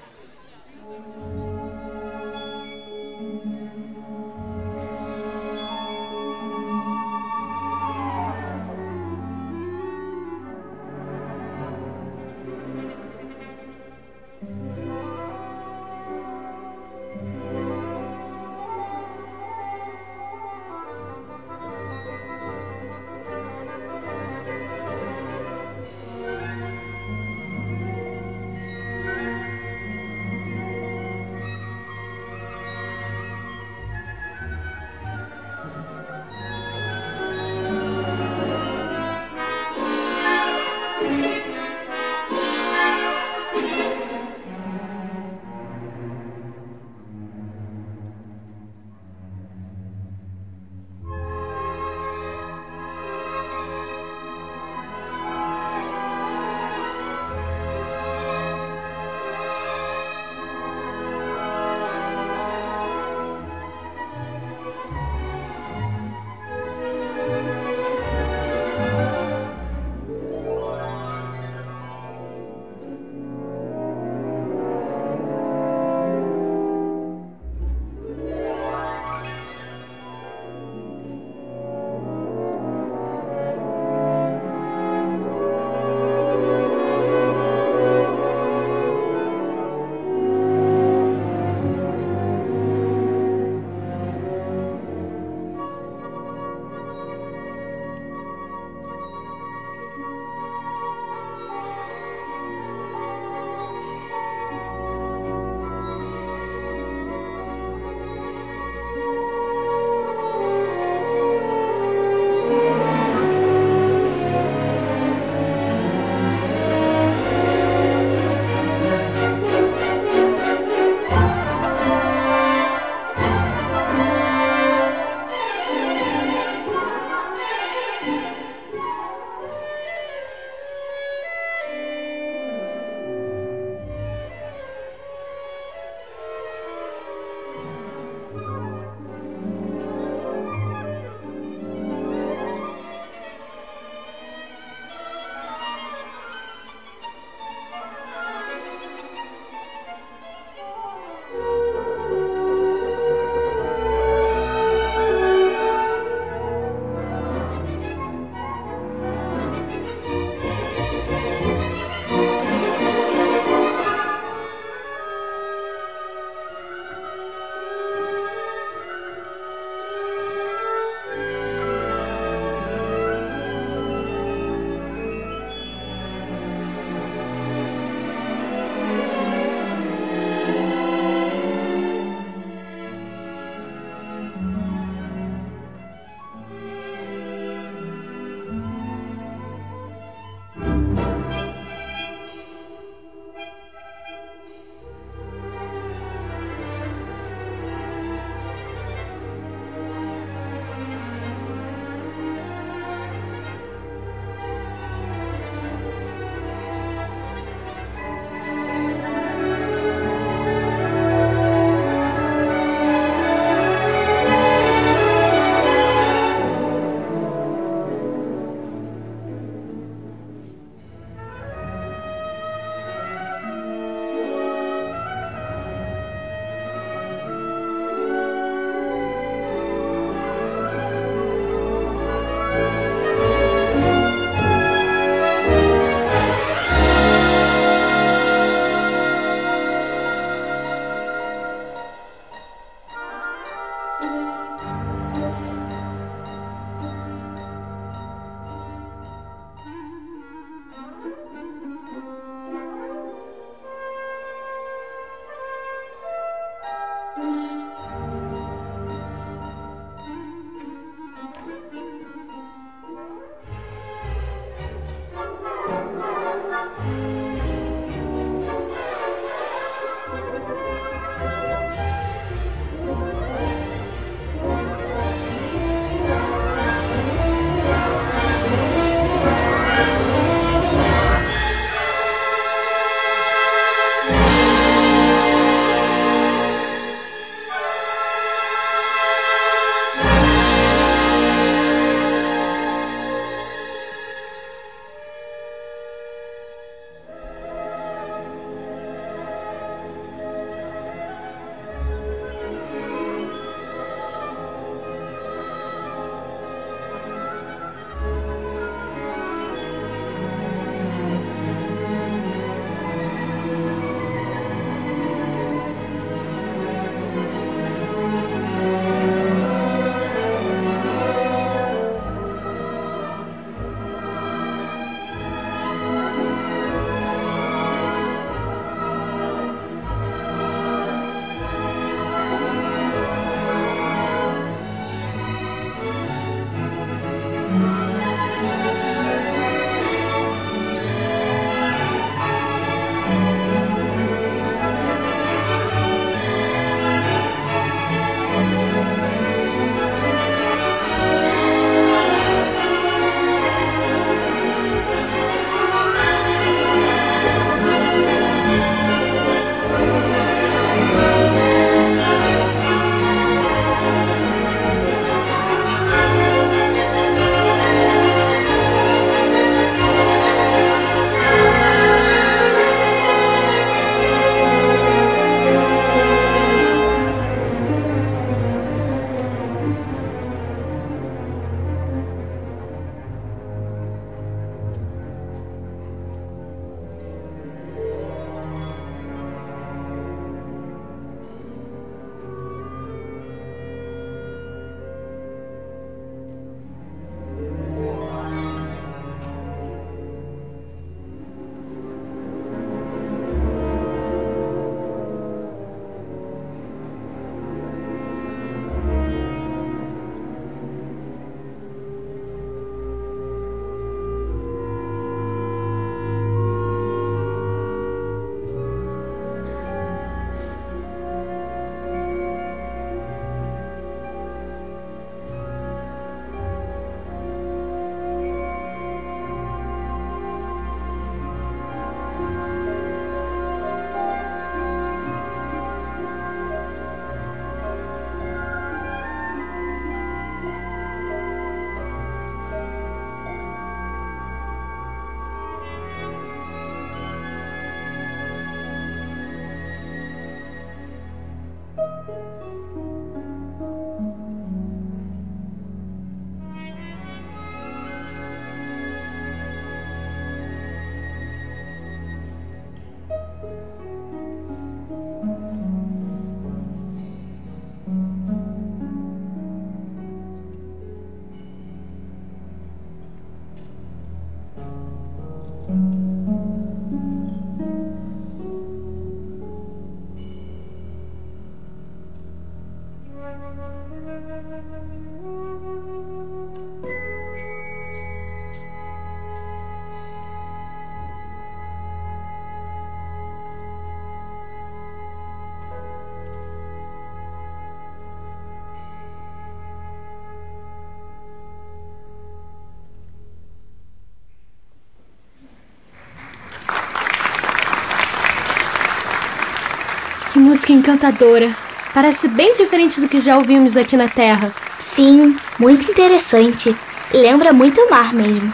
Música 510.52 510.74
encantadora! 510.74 511.56
Parece 511.94 512.28
bem 512.28 512.52
diferente 512.52 513.00
do 513.00 513.08
que 513.08 513.18
já 513.18 513.38
ouvimos 513.38 513.74
aqui 513.74 513.96
na 513.96 514.06
Terra. 514.06 514.54
Sim, 514.78 515.34
muito 515.58 515.90
interessante. 515.90 516.76
Lembra 517.10 517.54
muito 517.54 517.80
o 517.80 517.88
mar 517.88 518.12
mesmo. 518.12 518.52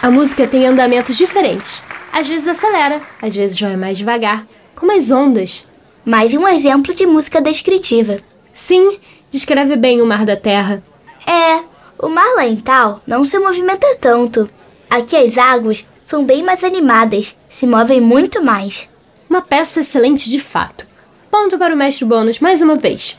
A 0.00 0.08
música 0.12 0.46
tem 0.46 0.64
andamentos 0.64 1.16
diferentes. 1.16 1.82
Às 2.12 2.28
vezes 2.28 2.46
acelera, 2.46 3.00
às 3.20 3.34
vezes 3.34 3.60
vai 3.60 3.76
mais 3.76 3.98
devagar, 3.98 4.46
como 4.76 4.96
as 4.96 5.10
ondas. 5.10 5.66
Mais 6.04 6.32
um 6.32 6.46
exemplo 6.46 6.94
de 6.94 7.04
música 7.04 7.40
descritiva. 7.42 8.20
Sim, 8.54 8.96
descreve 9.28 9.74
bem 9.74 10.00
o 10.00 10.06
mar 10.06 10.24
da 10.24 10.36
Terra. 10.36 10.80
É, 11.26 11.64
o 11.98 12.08
mar 12.08 12.32
lá 12.36 12.46
em 12.46 12.54
Tal 12.54 13.02
não 13.04 13.24
se 13.24 13.36
movimenta 13.40 13.88
tanto. 14.00 14.48
Aqui 14.88 15.16
as 15.16 15.36
águas 15.36 15.84
são 16.00 16.24
bem 16.24 16.44
mais 16.44 16.62
animadas, 16.62 17.36
se 17.48 17.66
movem 17.66 18.00
muito 18.00 18.40
mais. 18.40 18.88
Uma 19.28 19.42
peça 19.42 19.80
excelente 19.80 20.30
de 20.30 20.38
fato. 20.38 20.89
Ponto 21.30 21.56
para 21.58 21.74
o 21.74 21.76
mestre 21.76 22.04
Bônus 22.04 22.40
mais 22.40 22.60
uma 22.60 22.76
vez. 22.76 23.16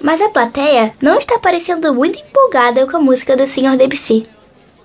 Mas 0.00 0.20
a 0.20 0.28
plateia 0.28 0.92
não 1.00 1.18
está 1.18 1.38
parecendo 1.38 1.94
muito 1.94 2.18
empolgada 2.18 2.86
com 2.86 2.96
a 2.96 3.00
música 3.00 3.36
do 3.36 3.46
Sr. 3.46 3.76
Debussy. 3.76 4.26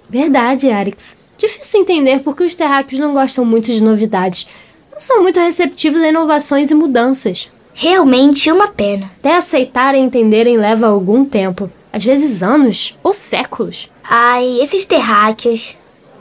Verdade, 0.10 0.70
Arix. 0.70 1.18
Difícil 1.38 1.82
entender 1.82 2.20
porque 2.20 2.44
os 2.44 2.56
terráqueos 2.56 3.00
não 3.00 3.14
gostam 3.14 3.44
muito 3.44 3.72
de 3.72 3.82
novidades. 3.82 4.48
Não 4.92 5.00
são 5.00 5.22
muito 5.22 5.40
receptivos 5.40 6.02
a 6.02 6.10
inovações 6.10 6.70
e 6.70 6.76
mudanças. 6.76 7.50
Realmente 7.74 8.52
uma 8.52 8.68
pena. 8.68 9.10
Até 9.20 9.36
aceitarem 9.36 10.04
e 10.04 10.06
entenderem 10.06 10.58
leva 10.58 10.88
algum 10.88 11.26
tempo. 11.26 11.72
Às 11.92 12.04
vezes 12.04 12.44
anos 12.44 12.98
ou 13.02 13.14
séculos. 13.14 13.90
Ai, 14.04 14.60
esses 14.62 14.86
terráqueos. 14.86 15.78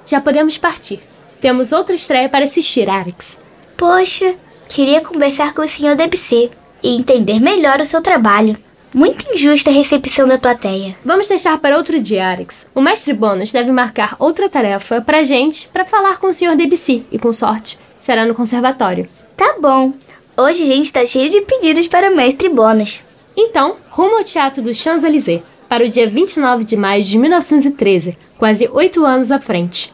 Já 0.06 0.20
podemos 0.20 0.56
partir. 0.56 1.00
Temos 1.40 1.72
outra 1.72 1.94
estreia 1.94 2.28
para 2.28 2.44
assistir, 2.44 2.88
Arix. 2.88 3.38
Poxa, 3.76 4.34
queria 4.68 5.00
conversar 5.00 5.54
com 5.54 5.62
o 5.62 5.68
Sr. 5.68 5.96
Debussy 5.96 6.50
e 6.82 6.96
entender 6.96 7.40
melhor 7.40 7.80
o 7.80 7.86
seu 7.86 8.02
trabalho. 8.02 8.56
Muito 8.94 9.32
injusta 9.32 9.70
a 9.70 9.72
recepção 9.72 10.26
da 10.26 10.38
plateia. 10.38 10.96
Vamos 11.04 11.28
deixar 11.28 11.58
para 11.58 11.76
outro 11.76 12.00
dia, 12.00 12.26
Arix. 12.26 12.66
O 12.74 12.80
mestre 12.80 13.12
Bônus 13.12 13.52
deve 13.52 13.70
marcar 13.70 14.16
outra 14.18 14.48
tarefa 14.48 15.00
pra 15.00 15.22
gente 15.22 15.68
para 15.68 15.84
falar 15.84 16.18
com 16.18 16.28
o 16.28 16.34
Sr. 16.34 16.56
Debussy 16.56 17.04
e, 17.12 17.18
com 17.18 17.32
sorte, 17.32 17.78
será 18.00 18.24
no 18.24 18.34
conservatório. 18.34 19.08
Tá 19.36 19.56
bom. 19.60 19.92
Hoje 20.36 20.62
a 20.62 20.66
gente 20.66 20.92
tá 20.92 21.04
cheio 21.04 21.30
de 21.30 21.40
pedidos 21.42 21.88
para 21.88 22.10
o 22.10 22.16
mestre 22.16 22.48
Bônus. 22.48 23.02
Então, 23.36 23.76
rumo 23.90 24.16
ao 24.16 24.24
Teatro 24.24 24.62
do 24.62 24.74
Champs-Élysées, 24.74 25.42
para 25.68 25.84
o 25.84 25.88
dia 25.88 26.08
29 26.08 26.64
de 26.64 26.76
maio 26.76 27.04
de 27.04 27.18
1913, 27.18 28.16
quase 28.38 28.68
oito 28.72 29.04
anos 29.04 29.30
à 29.30 29.38
frente. 29.38 29.92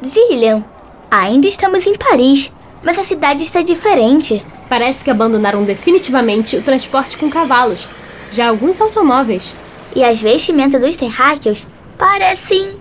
Gillian, 0.00 0.64
ainda 1.10 1.48
estamos 1.48 1.84
em 1.84 1.96
Paris, 1.96 2.52
mas 2.84 2.98
a 2.98 3.04
cidade 3.04 3.42
está 3.42 3.62
diferente. 3.62 4.44
Parece 4.68 5.02
que 5.02 5.10
abandonaram 5.10 5.64
definitivamente 5.64 6.56
o 6.56 6.62
transporte 6.62 7.16
com 7.16 7.28
cavalos, 7.28 7.88
já 8.30 8.48
alguns 8.48 8.80
automóveis. 8.80 9.54
E 9.96 10.04
as 10.04 10.22
vestimentas 10.22 10.80
dos 10.80 10.96
terráqueos 10.96 11.66
parecem 11.96 12.76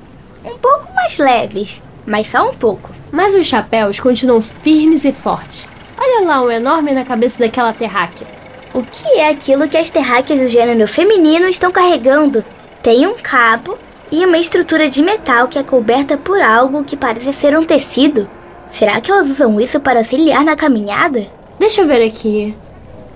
um 0.45 0.57
pouco 0.57 0.93
mais 0.93 1.17
leves, 1.17 1.81
mas 2.05 2.27
só 2.27 2.47
um 2.47 2.53
pouco. 2.53 2.91
Mas 3.11 3.33
os 3.33 3.47
chapéus 3.47 3.99
continuam 3.99 4.39
firmes 4.39 5.03
e 5.03 5.11
fortes. 5.11 5.67
Olha 5.97 6.27
lá 6.27 6.41
um 6.41 6.51
enorme 6.51 6.91
na 6.91 7.03
cabeça 7.03 7.39
daquela 7.39 7.73
terráquea. 7.73 8.27
O 8.73 8.83
que 8.83 9.07
é 9.13 9.29
aquilo 9.29 9.67
que 9.67 9.77
as 9.77 9.89
terráqueas 9.89 10.39
do 10.39 10.47
gênero 10.47 10.87
feminino 10.87 11.47
estão 11.47 11.71
carregando? 11.71 12.45
Tem 12.83 13.07
um 13.07 13.15
cabo 13.15 13.75
e 14.11 14.25
uma 14.25 14.37
estrutura 14.37 14.89
de 14.89 15.01
metal 15.01 15.47
que 15.47 15.59
é 15.59 15.63
coberta 15.63 16.17
por 16.17 16.41
algo 16.41 16.83
que 16.83 16.95
parece 16.95 17.33
ser 17.33 17.57
um 17.57 17.63
tecido. 17.63 18.29
Será 18.67 18.99
que 19.01 19.11
elas 19.11 19.29
usam 19.29 19.59
isso 19.59 19.79
para 19.79 19.99
auxiliar 19.99 20.43
na 20.43 20.55
caminhada? 20.55 21.25
Deixa 21.59 21.81
eu 21.81 21.87
ver 21.87 22.05
aqui. 22.05 22.55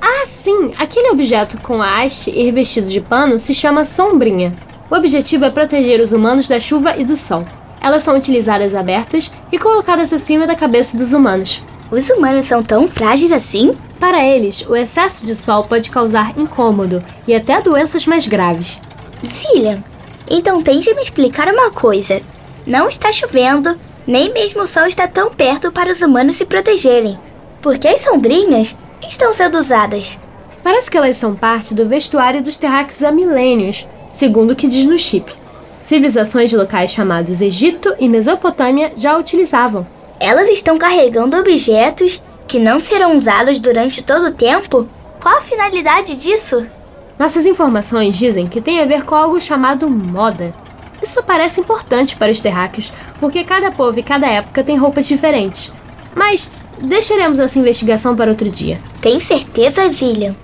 Ah, 0.02 0.26
sim! 0.26 0.74
Aquele 0.78 1.12
objeto 1.12 1.60
com 1.62 1.82
a 1.82 2.02
haste 2.02 2.32
e 2.32 2.44
revestido 2.44 2.90
de 2.90 3.00
pano 3.00 3.38
se 3.38 3.54
chama 3.54 3.86
sombrinha. 3.86 4.56
O 4.90 4.96
objetivo 4.96 5.46
é 5.46 5.52
proteger 5.52 6.02
os 6.02 6.12
humanos 6.12 6.48
da 6.48 6.60
chuva 6.60 6.98
e 6.98 7.06
do 7.06 7.16
sol. 7.16 7.46
Elas 7.80 8.02
são 8.02 8.16
utilizadas 8.16 8.76
abertas 8.76 9.32
e 9.52 9.58
colocadas 9.58 10.12
acima 10.12 10.46
da 10.46 10.56
cabeça 10.56 10.98
dos 10.98 11.14
humanos. 11.14 11.64
Os 11.90 12.10
humanos 12.10 12.46
são 12.46 12.64
tão 12.64 12.88
frágeis 12.88 13.32
assim? 13.32 13.78
Para 14.00 14.26
eles, 14.26 14.66
o 14.68 14.76
excesso 14.76 15.26
de 15.26 15.36
sol 15.36 15.66
pode 15.66 15.90
causar 15.90 16.38
incômodo 16.38 17.04
e 17.28 17.36
até 17.36 17.62
doenças 17.62 18.06
mais 18.06 18.26
graves. 18.26 18.82
Cillian, 19.24 19.84
então 20.32 20.62
tente 20.62 20.94
me 20.94 21.02
explicar 21.02 21.48
uma 21.48 21.70
coisa. 21.70 22.22
Não 22.66 22.88
está 22.88 23.12
chovendo, 23.12 23.78
nem 24.08 24.34
mesmo 24.34 24.64
o 24.64 24.68
sol 24.68 24.86
está 24.86 25.08
tão 25.08 25.34
perto 25.34 25.72
para 25.72 25.92
os 25.92 26.02
humanos 26.02 26.38
se 26.38 26.46
protegerem. 26.46 27.20
Por 27.62 27.78
que 27.78 27.88
as 27.88 28.02
sombrinhas 28.02 28.78
estão 29.08 29.34
sendo 29.34 29.58
usadas? 29.58 30.18
Parece 30.64 30.90
que 30.90 30.98
elas 30.98 31.18
são 31.18 31.36
parte 31.36 31.74
do 31.74 31.88
vestuário 31.88 32.42
dos 32.42 32.56
terráqueos 32.56 33.04
há 33.04 33.12
milênios, 33.12 33.88
segundo 34.14 34.52
o 34.52 34.56
que 34.56 34.68
diz 34.68 34.86
no 34.86 34.98
chip. 34.98 35.34
Civilizações 35.84 36.50
de 36.50 36.58
locais 36.58 36.92
chamados 36.92 37.42
Egito 37.42 37.94
e 38.00 38.08
Mesopotâmia 38.08 38.94
já 38.96 39.18
utilizavam. 39.18 39.86
Elas 40.20 40.50
estão 40.50 40.78
carregando 40.78 41.38
objetos 41.38 42.24
que 42.48 42.60
não 42.60 42.80
serão 42.80 43.18
usados 43.18 43.60
durante 43.60 44.04
todo 44.04 44.28
o 44.28 44.34
tempo? 44.34 44.88
Qual 45.22 45.38
a 45.38 45.42
finalidade 45.42 46.16
disso? 46.16 46.68
Nossas 47.18 47.46
informações 47.46 48.18
dizem 48.18 48.48
que 48.48 48.62
tem 48.62 48.82
a 48.82 48.86
ver 48.86 49.04
com 49.04 49.16
algo 49.16 49.40
chamado 49.40 49.90
moda. 49.90 50.54
Isso 51.02 51.22
parece 51.24 51.60
importante 51.60 52.16
para 52.16 52.32
os 52.32 52.40
terráqueos, 52.40 52.92
porque 53.20 53.44
cada 53.44 53.72
povo 53.72 54.00
e 54.00 54.04
cada 54.04 54.28
época 54.28 54.64
tem 54.64 54.78
roupas 54.78 55.08
diferentes. 55.08 55.74
Mas 56.16 56.52
deixaremos 56.80 57.40
essa 57.40 57.58
investigação 57.58 58.16
para 58.16 58.32
outro 58.32 58.50
dia. 58.50 58.80
Tem 59.02 59.20
certeza, 59.20 59.88
Zillian? 59.90 60.36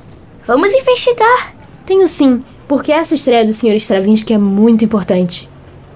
Vamos 0.45 0.73
investigar. 0.73 1.53
Tenho 1.86 2.08
sim, 2.08 2.43
porque 2.67 2.91
essa 2.91 3.15
estreia 3.15 3.45
do 3.45 3.53
Sr. 3.53 3.75
Stravinsky 3.75 4.34
é 4.34 4.38
muito 4.38 4.84
importante. 4.84 5.49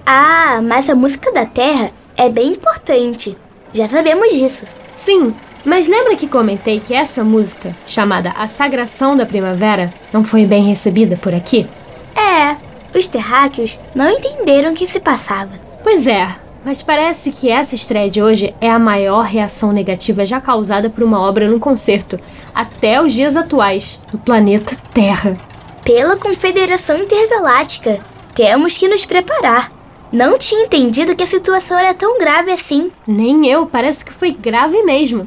Ah, 0.06 0.60
mas 0.62 0.88
a 0.88 0.94
música 0.94 1.32
da 1.32 1.46
Terra 1.46 1.90
é 2.16 2.28
bem 2.28 2.52
importante. 2.52 3.36
Já 3.72 3.88
sabemos 3.88 4.32
disso. 4.32 4.66
Sim, 4.94 5.34
mas 5.64 5.86
lembra 5.86 6.16
que 6.16 6.26
comentei 6.26 6.80
que 6.80 6.94
essa 6.94 7.22
música, 7.22 7.74
chamada 7.86 8.30
A 8.30 8.46
Sagração 8.46 9.16
da 9.16 9.24
Primavera, 9.24 9.92
não 10.12 10.24
foi 10.24 10.44
bem 10.46 10.64
recebida 10.64 11.16
por 11.16 11.34
aqui? 11.34 11.68
É, 12.16 12.56
os 12.96 13.06
terráqueos 13.06 13.78
não 13.94 14.10
entenderam 14.10 14.72
o 14.72 14.74
que 14.74 14.86
se 14.86 14.98
passava. 14.98 15.52
Pois 15.82 16.06
é, 16.06 16.28
mas 16.64 16.82
parece 16.82 17.32
que 17.32 17.50
essa 17.50 17.74
estreia 17.74 18.10
de 18.10 18.22
hoje 18.22 18.54
é 18.60 18.70
a 18.70 18.78
maior 18.78 19.24
reação 19.24 19.72
negativa 19.72 20.24
já 20.24 20.40
causada 20.40 20.90
por 20.90 21.02
uma 21.02 21.20
obra 21.20 21.48
num 21.48 21.58
concerto, 21.58 22.18
até 22.54 23.00
os 23.00 23.12
dias 23.12 23.36
atuais, 23.36 24.00
no 24.12 24.18
planeta 24.18 24.76
Terra. 24.92 25.38
Pela 25.84 26.16
Confederação 26.16 26.96
Intergaláctica, 26.98 28.00
temos 28.34 28.76
que 28.76 28.88
nos 28.88 29.04
preparar. 29.04 29.72
Não 30.12 30.38
tinha 30.38 30.64
entendido 30.64 31.16
que 31.16 31.22
a 31.24 31.26
situação 31.26 31.78
era 31.78 31.94
tão 31.94 32.18
grave 32.18 32.52
assim. 32.52 32.92
Nem 33.06 33.46
eu, 33.46 33.66
parece 33.66 34.04
que 34.04 34.12
foi 34.12 34.30
grave 34.30 34.82
mesmo. 34.82 35.26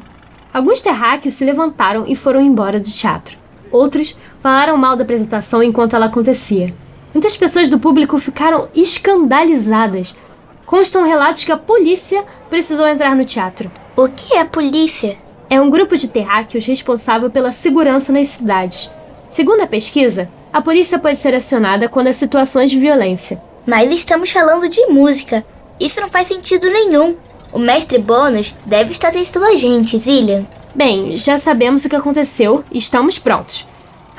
Alguns 0.56 0.80
terráqueos 0.80 1.34
se 1.34 1.44
levantaram 1.44 2.06
e 2.08 2.16
foram 2.16 2.40
embora 2.40 2.80
do 2.80 2.90
teatro. 2.90 3.36
Outros 3.70 4.16
falaram 4.40 4.74
mal 4.78 4.96
da 4.96 5.02
apresentação 5.02 5.62
enquanto 5.62 5.94
ela 5.94 6.06
acontecia. 6.06 6.74
Muitas 7.12 7.36
pessoas 7.36 7.68
do 7.68 7.78
público 7.78 8.16
ficaram 8.16 8.66
escandalizadas. 8.74 10.16
Constam 10.64 11.04
relatos 11.04 11.44
que 11.44 11.52
a 11.52 11.58
polícia 11.58 12.24
precisou 12.48 12.88
entrar 12.88 13.14
no 13.14 13.22
teatro. 13.22 13.70
O 13.94 14.08
que 14.08 14.34
é 14.34 14.40
a 14.40 14.46
polícia? 14.46 15.18
É 15.50 15.60
um 15.60 15.68
grupo 15.68 15.94
de 15.94 16.08
terráqueos 16.08 16.64
responsável 16.64 17.28
pela 17.28 17.52
segurança 17.52 18.10
nas 18.10 18.28
cidades. 18.28 18.90
Segundo 19.28 19.60
a 19.60 19.66
pesquisa, 19.66 20.26
a 20.50 20.62
polícia 20.62 20.98
pode 20.98 21.18
ser 21.18 21.34
acionada 21.34 21.86
quando 21.86 22.06
há 22.06 22.14
situações 22.14 22.70
de 22.70 22.80
violência. 22.80 23.42
Mas 23.66 23.92
estamos 23.92 24.30
falando 24.30 24.70
de 24.70 24.86
música. 24.86 25.44
Isso 25.78 26.00
não 26.00 26.08
faz 26.08 26.28
sentido 26.28 26.66
nenhum. 26.70 27.14
O 27.56 27.58
mestre 27.58 27.96
Bônus 27.96 28.54
deve 28.66 28.90
estar 28.92 29.10
testando 29.10 29.46
a 29.46 29.54
gente, 29.54 29.96
Zillian. 29.96 30.44
Bem, 30.74 31.16
já 31.16 31.38
sabemos 31.38 31.86
o 31.86 31.88
que 31.88 31.96
aconteceu 31.96 32.62
e 32.70 32.76
estamos 32.76 33.18
prontos. 33.18 33.66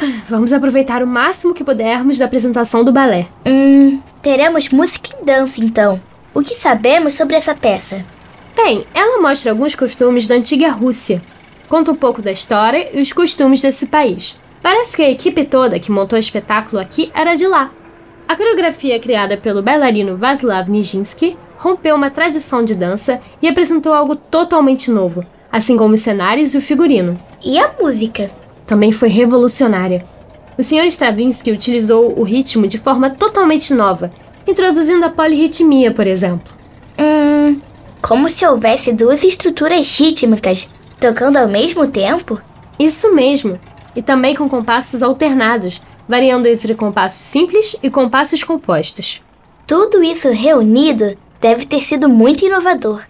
Vamos 0.28 0.52
aproveitar 0.52 1.04
o 1.04 1.08
máximo 1.08 1.54
que 1.54 1.64
pudermos 1.64 2.18
da 2.18 2.26
apresentação 2.26 2.84
do 2.84 2.92
balé. 2.92 3.28
Hum, 3.46 4.02
teremos 4.24 4.70
música 4.70 5.12
e 5.22 5.24
dança 5.24 5.64
então. 5.64 6.02
O 6.34 6.42
que 6.42 6.56
sabemos 6.56 7.14
sobre 7.14 7.36
essa 7.36 7.54
peça? 7.54 8.04
Bem, 8.56 8.88
ela 8.92 9.22
mostra 9.22 9.52
alguns 9.52 9.76
costumes 9.76 10.26
da 10.26 10.34
antiga 10.34 10.72
Rússia. 10.72 11.22
Conta 11.70 11.92
um 11.92 11.96
pouco 11.96 12.24
da 12.24 12.32
história 12.32 12.90
e 12.92 13.00
os 13.00 13.14
costumes 13.14 13.62
desse 13.62 13.86
país. 13.86 14.42
Parece 14.64 14.96
que 14.96 15.04
a 15.04 15.12
equipe 15.12 15.46
toda 15.46 15.80
que 15.80 15.92
montou 15.92 16.18
o 16.18 16.20
espetáculo 16.20 16.82
aqui 16.82 17.12
era 17.14 17.36
de 17.36 17.46
lá. 17.46 17.70
A 18.28 18.36
coreografia 18.36 19.00
criada 19.00 19.38
pelo 19.38 19.62
bailarino 19.62 20.18
Vaslav 20.18 20.72
Nijinsky 20.72 21.38
rompeu 21.58 21.96
uma 21.96 22.10
tradição 22.10 22.64
de 22.64 22.76
dança 22.76 23.20
e 23.42 23.48
apresentou 23.48 23.94
algo 23.94 24.16
totalmente 24.16 24.92
novo, 24.92 25.24
assim 25.52 25.76
como 25.76 25.94
os 25.94 26.02
cenários 26.02 26.54
e 26.54 26.58
o 26.58 26.62
figurino. 26.62 27.20
E 27.44 27.60
a 27.60 27.72
música? 27.80 28.32
Também 28.66 28.92
foi 28.92 29.10
revolucionária. 29.10 30.06
O 30.58 30.64
Sr. 30.64 30.86
Stravinsky 30.86 31.52
utilizou 31.52 32.18
o 32.18 32.24
ritmo 32.24 32.68
de 32.68 32.78
forma 32.78 33.10
totalmente 33.10 33.74
nova, 33.74 34.12
introduzindo 34.48 35.06
a 35.06 35.10
polirritmia, 35.10 35.92
por 35.92 36.08
exemplo. 36.08 36.54
Hum, 37.00 37.60
Como 38.02 38.30
se 38.30 38.46
houvesse 38.46 38.94
duas 38.94 39.24
estruturas 39.24 39.98
rítmicas 40.00 40.68
tocando 41.00 41.38
ao 41.38 41.48
mesmo 41.48 41.88
tempo? 41.88 42.42
Isso 42.80 43.14
mesmo, 43.14 43.60
e 43.96 44.02
também 44.02 44.36
com 44.36 44.48
compassos 44.48 45.04
alternados, 45.04 45.82
variando 46.08 46.48
entre 46.48 46.74
compassos 46.74 47.22
simples 47.22 47.76
e 47.84 47.90
compassos 47.90 48.44
compostos. 48.44 49.22
Tudo 49.66 50.02
isso 50.02 50.30
reunido 50.32 51.18
deve 51.40 51.66
ter 51.66 51.82
sido 51.82 52.08
muito 52.10 52.46
inovador. 52.46 53.02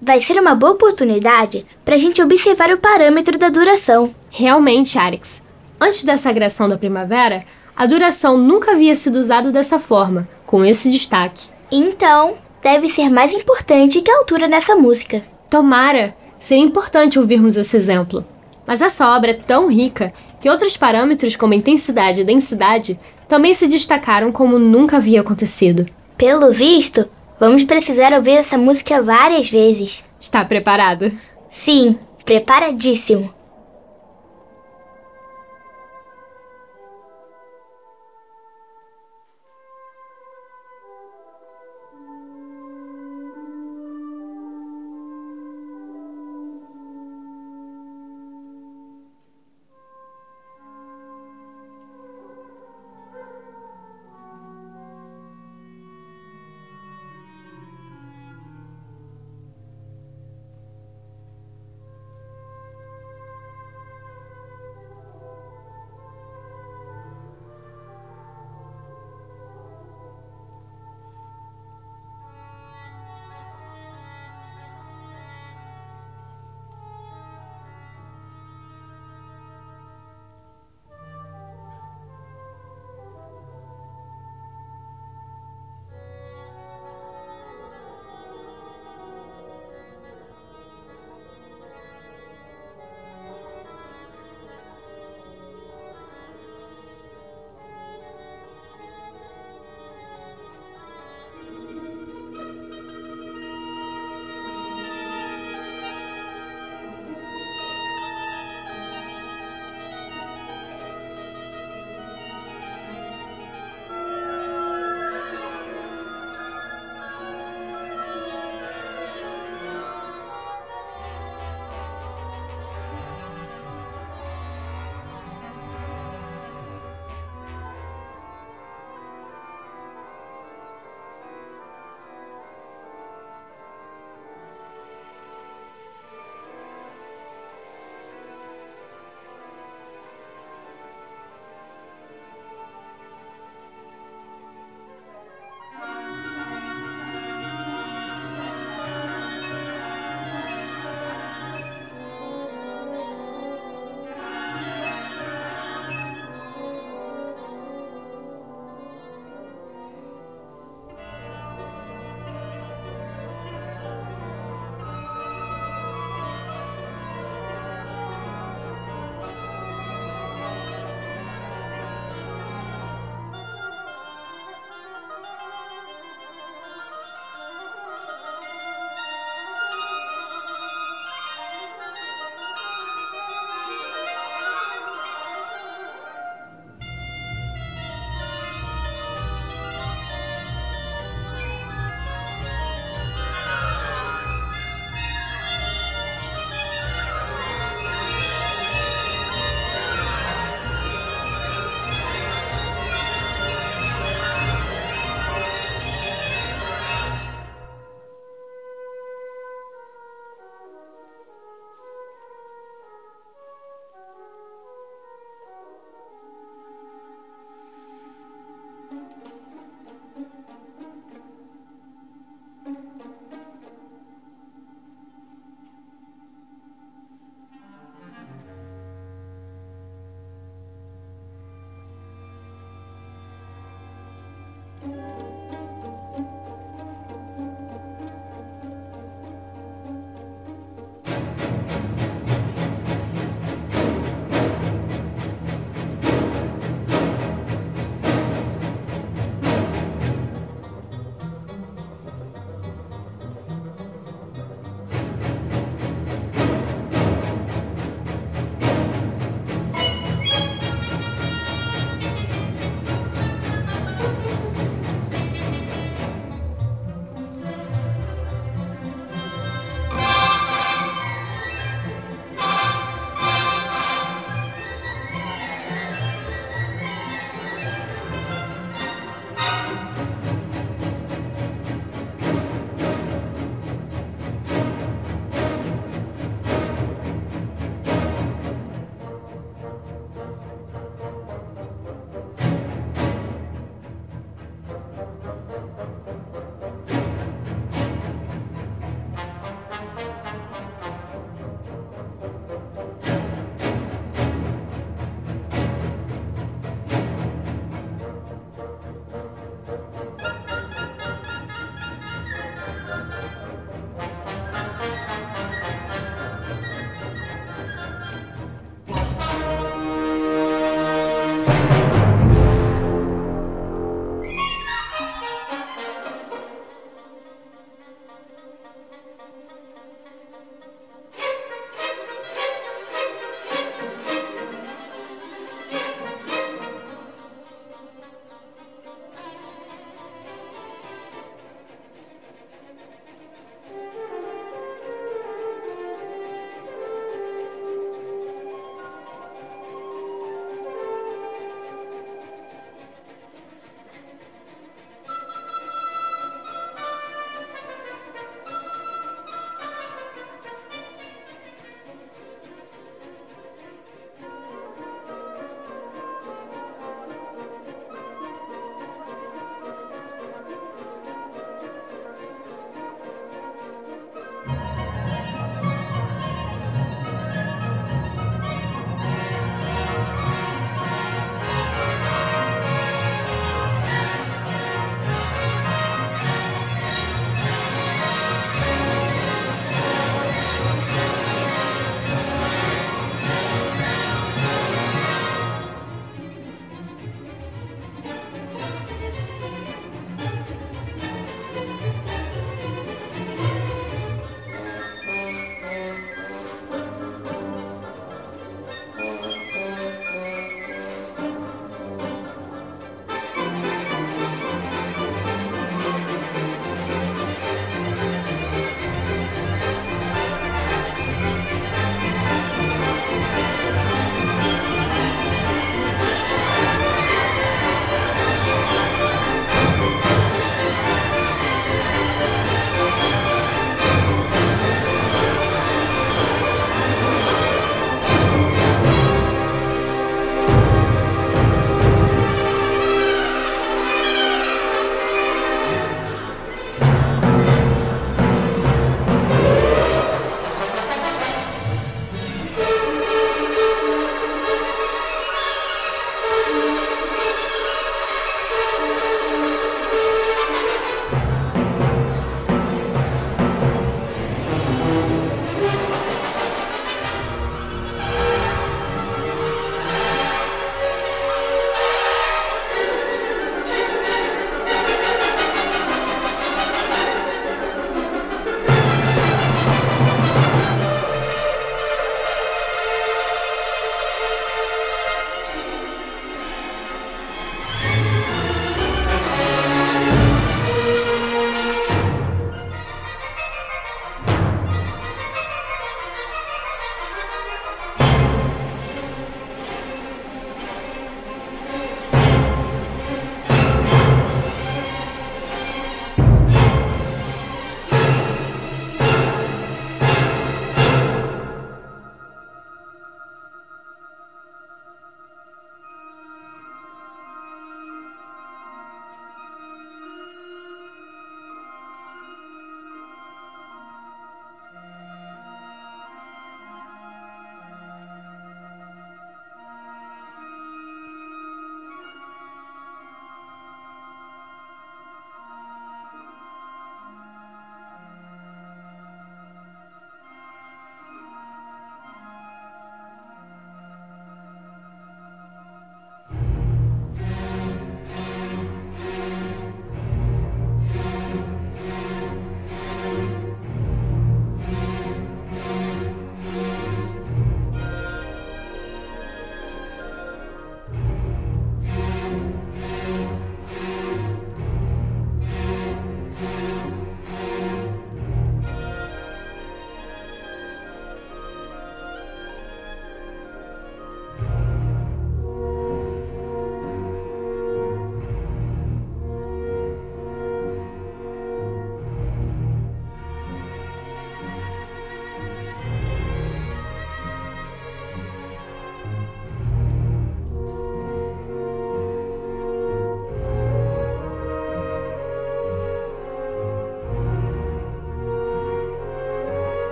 Vai 0.00 0.20
ser 0.20 0.38
uma 0.40 0.54
boa 0.54 0.72
oportunidade 0.72 1.64
para 1.84 1.94
a 1.94 1.98
gente 1.98 2.20
observar 2.20 2.70
o 2.72 2.78
parâmetro 2.78 3.38
da 3.38 3.48
duração. 3.48 4.14
Realmente, 4.30 4.98
Arix. 4.98 5.42
Antes 5.80 6.04
da 6.04 6.18
sagração 6.18 6.68
da 6.68 6.76
primavera, 6.76 7.44
a 7.76 7.86
duração 7.86 8.36
nunca 8.36 8.72
havia 8.72 8.94
sido 8.94 9.16
usada 9.16 9.50
dessa 9.50 9.78
forma, 9.78 10.28
com 10.46 10.64
esse 10.64 10.90
destaque. 10.90 11.46
Então, 11.70 12.34
deve 12.62 12.88
ser 12.88 13.08
mais 13.08 13.32
importante 13.32 14.00
que 14.00 14.10
a 14.10 14.18
altura 14.18 14.48
nessa 14.48 14.74
música. 14.74 15.22
Tomara! 15.48 16.14
Seria 16.38 16.64
importante 16.64 17.18
ouvirmos 17.18 17.56
esse 17.56 17.76
exemplo. 17.76 18.24
Mas 18.66 18.82
essa 18.82 19.08
obra 19.14 19.30
é 19.30 19.34
tão 19.34 19.68
rica 19.68 20.12
que 20.40 20.50
outros 20.50 20.76
parâmetros, 20.76 21.36
como 21.36 21.54
intensidade 21.54 22.20
e 22.20 22.24
densidade, 22.24 22.98
também 23.28 23.54
se 23.54 23.68
destacaram 23.68 24.32
como 24.32 24.58
nunca 24.58 24.96
havia 24.96 25.20
acontecido. 25.20 25.86
Pelo 26.16 26.52
visto, 26.52 27.08
vamos 27.38 27.64
precisar 27.64 28.12
ouvir 28.12 28.32
essa 28.38 28.56
música 28.58 29.02
várias 29.02 29.50
vezes. 29.50 30.04
Está 30.20 30.44
preparada? 30.44 31.12
Sim, 31.48 31.94
preparadíssimo. 32.24 33.32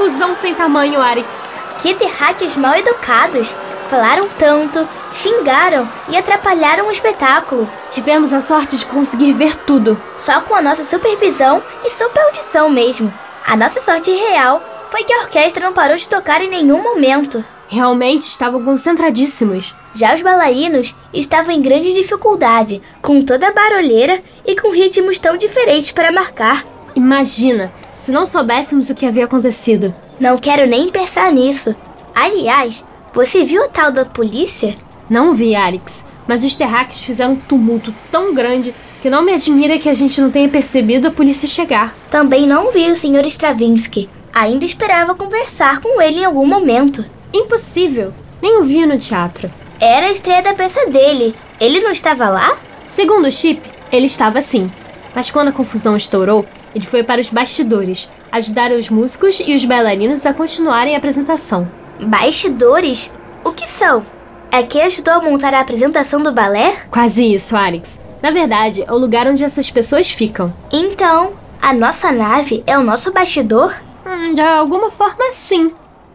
Confusão 0.00 0.34
sem 0.34 0.54
tamanho, 0.54 0.98
Arix. 0.98 1.50
Que 1.78 1.94
terráqueos 1.94 2.56
mal 2.56 2.74
educados! 2.74 3.54
Falaram 3.90 4.26
tanto, 4.38 4.88
xingaram 5.12 5.86
e 6.08 6.16
atrapalharam 6.16 6.88
o 6.88 6.90
espetáculo. 6.90 7.68
Tivemos 7.90 8.32
a 8.32 8.40
sorte 8.40 8.78
de 8.78 8.86
conseguir 8.86 9.34
ver 9.34 9.54
tudo. 9.56 10.00
Só 10.16 10.40
com 10.40 10.54
a 10.54 10.62
nossa 10.62 10.86
supervisão 10.86 11.62
e 11.84 11.90
superaudição 11.90 12.70
mesmo. 12.70 13.12
A 13.46 13.54
nossa 13.54 13.78
sorte 13.82 14.10
real 14.10 14.62
foi 14.88 15.04
que 15.04 15.12
a 15.12 15.18
orquestra 15.18 15.62
não 15.62 15.74
parou 15.74 15.98
de 15.98 16.08
tocar 16.08 16.40
em 16.40 16.48
nenhum 16.48 16.82
momento. 16.82 17.44
Realmente 17.68 18.22
estavam 18.22 18.64
concentradíssimos. 18.64 19.74
Já 19.94 20.14
os 20.14 20.22
bailarinos 20.22 20.96
estavam 21.12 21.52
em 21.52 21.60
grande 21.60 21.92
dificuldade, 21.92 22.80
com 23.02 23.20
toda 23.20 23.48
a 23.48 23.52
barulheira 23.52 24.22
e 24.46 24.56
com 24.56 24.70
ritmos 24.70 25.18
tão 25.18 25.36
diferentes 25.36 25.92
para 25.92 26.10
marcar. 26.10 26.64
Imagina, 26.94 27.70
se 28.10 28.12
não 28.12 28.26
soubéssemos 28.26 28.90
o 28.90 28.94
que 28.94 29.06
havia 29.06 29.24
acontecido. 29.24 29.94
Não 30.18 30.36
quero 30.36 30.66
nem 30.66 30.88
pensar 30.88 31.30
nisso. 31.30 31.76
Aliás, 32.12 32.84
você 33.14 33.44
viu 33.44 33.62
o 33.62 33.68
tal 33.68 33.92
da 33.92 34.04
polícia? 34.04 34.74
Não 35.08 35.32
vi, 35.32 35.54
Arix, 35.54 36.04
mas 36.26 36.42
os 36.42 36.56
terráqueos 36.56 37.04
fizeram 37.04 37.34
um 37.34 37.36
tumulto 37.36 37.94
tão 38.10 38.34
grande 38.34 38.74
que 39.00 39.08
não 39.08 39.22
me 39.22 39.32
admira 39.32 39.78
que 39.78 39.88
a 39.88 39.94
gente 39.94 40.20
não 40.20 40.28
tenha 40.28 40.48
percebido 40.48 41.06
a 41.06 41.12
polícia 41.12 41.46
chegar. 41.46 41.94
Também 42.10 42.48
não 42.48 42.72
vi 42.72 42.90
o 42.90 42.96
Sr. 42.96 43.24
Stravinsky. 43.28 44.08
Ainda 44.34 44.64
esperava 44.64 45.14
conversar 45.14 45.78
com 45.78 46.02
ele 46.02 46.18
em 46.18 46.24
algum 46.24 46.44
momento. 46.44 47.04
Impossível! 47.32 48.12
Nem 48.42 48.58
o 48.58 48.64
vi 48.64 48.84
no 48.86 48.98
teatro. 48.98 49.52
Era 49.78 50.06
a 50.06 50.12
estreia 50.12 50.42
da 50.42 50.52
peça 50.52 50.84
dele. 50.86 51.32
Ele 51.60 51.80
não 51.80 51.92
estava 51.92 52.28
lá? 52.28 52.58
Segundo 52.88 53.28
o 53.28 53.32
Chip, 53.32 53.62
ele 53.92 54.06
estava 54.06 54.42
sim. 54.42 54.68
Mas 55.14 55.30
quando 55.30 55.48
a 55.48 55.52
confusão 55.52 55.96
estourou, 55.96 56.44
ele 56.74 56.86
foi 56.86 57.02
para 57.02 57.20
os 57.20 57.30
bastidores, 57.30 58.10
ajudar 58.30 58.70
os 58.72 58.88
músicos 58.88 59.40
e 59.44 59.54
os 59.54 59.64
bailarinos 59.64 60.24
a 60.24 60.32
continuarem 60.32 60.94
a 60.94 60.98
apresentação. 60.98 61.68
Bastidores? 62.00 63.12
O 63.44 63.52
que 63.52 63.68
são? 63.68 64.04
É 64.50 64.62
quem 64.62 64.82
ajudou 64.82 65.14
a 65.14 65.22
montar 65.22 65.54
a 65.54 65.60
apresentação 65.60 66.22
do 66.22 66.32
balé? 66.32 66.76
Quase 66.90 67.34
isso, 67.34 67.56
Alex. 67.56 67.98
Na 68.22 68.30
verdade, 68.30 68.84
é 68.86 68.92
o 68.92 68.98
lugar 68.98 69.26
onde 69.26 69.44
essas 69.44 69.70
pessoas 69.70 70.10
ficam. 70.10 70.52
Então, 70.72 71.32
a 71.60 71.72
nossa 71.72 72.10
nave 72.10 72.62
é 72.66 72.76
o 72.78 72.82
nosso 72.82 73.12
bastidor? 73.12 73.74
Hum, 74.04 74.34
de 74.34 74.40
alguma 74.40 74.90
forma, 74.90 75.32
sim. 75.32 75.72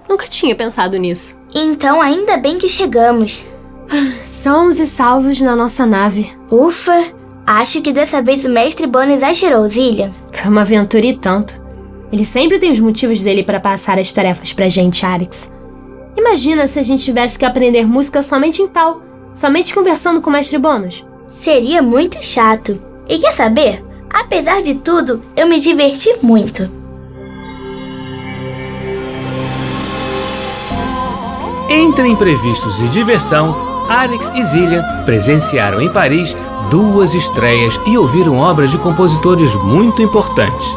Nunca 0.08 0.28
tinha 0.28 0.56
pensado 0.56 0.98
nisso. 0.98 1.42
Então, 1.54 2.02
ainda 2.02 2.38
bem 2.38 2.58
que 2.58 2.68
chegamos. 2.68 3.46
Sãos 4.24 4.80
e 4.80 4.88
salvos 4.88 5.40
na 5.42 5.56
nossa 5.56 5.86
nave. 5.86 6.32
Ufa! 6.52 7.15
Acho 7.46 7.80
que 7.82 7.94
dessa 7.94 8.24
vez 8.24 8.44
o 8.44 8.50
mestre 8.50 8.88
Bono 8.88 9.12
exagerou, 9.12 9.68
Zillian. 9.68 10.12
Foi 10.32 10.50
uma 10.50 10.62
aventura 10.62 11.06
e 11.06 11.16
tanto. 11.16 11.64
Ele 12.12 12.26
sempre 12.26 12.58
tem 12.58 12.72
os 12.72 12.80
motivos 12.80 13.22
dele 13.22 13.44
para 13.44 13.60
passar 13.60 14.00
as 14.00 14.12
tarefas 14.12 14.52
pra 14.52 14.68
gente, 14.68 15.06
Alex. 15.06 15.52
Imagina 16.18 16.66
se 16.66 16.80
a 16.80 16.82
gente 16.82 17.04
tivesse 17.04 17.38
que 17.38 17.46
aprender 17.46 17.86
música 17.86 18.24
somente 18.24 18.62
em 18.62 18.68
tal, 18.68 19.02
somente 19.34 19.76
conversando 19.76 20.22
com 20.22 20.30
o 20.30 20.34
mestre 20.34 20.58
Bônus. 20.58 21.06
Seria 21.30 21.84
muito 21.84 22.24
chato. 22.24 22.80
E 23.08 23.20
quer 23.20 23.34
saber? 23.34 23.84
Apesar 24.10 24.64
de 24.64 24.76
tudo, 24.76 25.22
eu 25.36 25.48
me 25.48 25.60
diverti 25.60 26.10
muito. 26.24 26.68
Entre 31.70 32.08
imprevistos 32.08 32.82
e 32.82 32.88
diversão, 32.88 33.86
Alex 33.90 34.32
e 34.36 34.44
Zillian 34.44 34.84
presenciaram 35.04 35.82
em 35.82 35.92
Paris 35.92 36.36
duas 36.70 37.14
estreias 37.14 37.80
e 37.86 37.98
ouviram 37.98 38.38
obras 38.38 38.72
de 38.72 38.78
compositores 38.78 39.54
muito 39.56 40.02
importantes. 40.02 40.68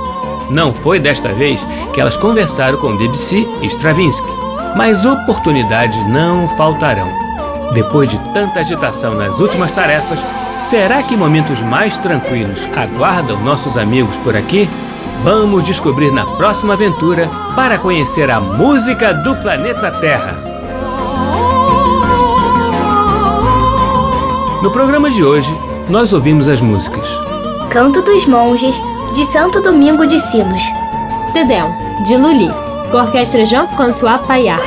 Não 0.51 0.73
foi 0.73 0.99
desta 0.99 1.33
vez 1.33 1.67
que 1.93 2.01
elas 2.01 2.17
conversaram 2.17 2.79
com 2.79 2.97
Debussy 2.97 3.49
e 3.61 3.67
Stravinsky, 3.67 4.29
mas 4.77 5.05
oportunidades 5.05 5.97
não 6.09 6.49
faltarão. 6.57 7.09
Depois 7.73 8.09
de 8.09 8.19
tanta 8.33 8.61
agitação 8.61 9.15
nas 9.15 9.39
últimas 9.39 9.73
tarefas, 9.73 10.19
será 10.65 11.03
que 11.03 11.17
momentos 11.17 11.61
mais 11.61 11.99
tranquilos 11.99 12.67
aguardam 12.75 13.43
nossos 13.43 13.77
amigos 13.77 14.17
por 14.19 14.35
aqui? 14.37 14.69
Vamos 15.23 15.65
descobrir 15.65 16.13
na 16.13 16.25
próxima 16.25 16.75
aventura 16.75 17.29
para 17.55 17.79
conhecer 17.79 18.31
a 18.31 18.41
música 18.41 19.13
do 19.13 19.37
planeta 19.37 19.91
Terra. 19.91 20.37
No 24.63 24.71
programa 24.71 25.11
de 25.11 25.25
hoje, 25.25 25.55
nós 25.89 26.13
ouvimos 26.13 26.49
as 26.49 26.61
músicas 26.61 27.09
Canto 27.71 28.01
dos 28.01 28.27
Monges, 28.27 28.83
de 29.15 29.27
Santo 29.27 29.61
Domingo 29.61 30.07
de 30.07 30.19
Silos. 30.19 30.63
Dedéu, 31.35 31.67
de 32.07 32.17
Lully, 32.17 32.51
com 32.91 32.97
a 32.97 33.03
orquestra 33.03 33.45
Jean-François 33.45 34.19
Paillard. 34.27 34.65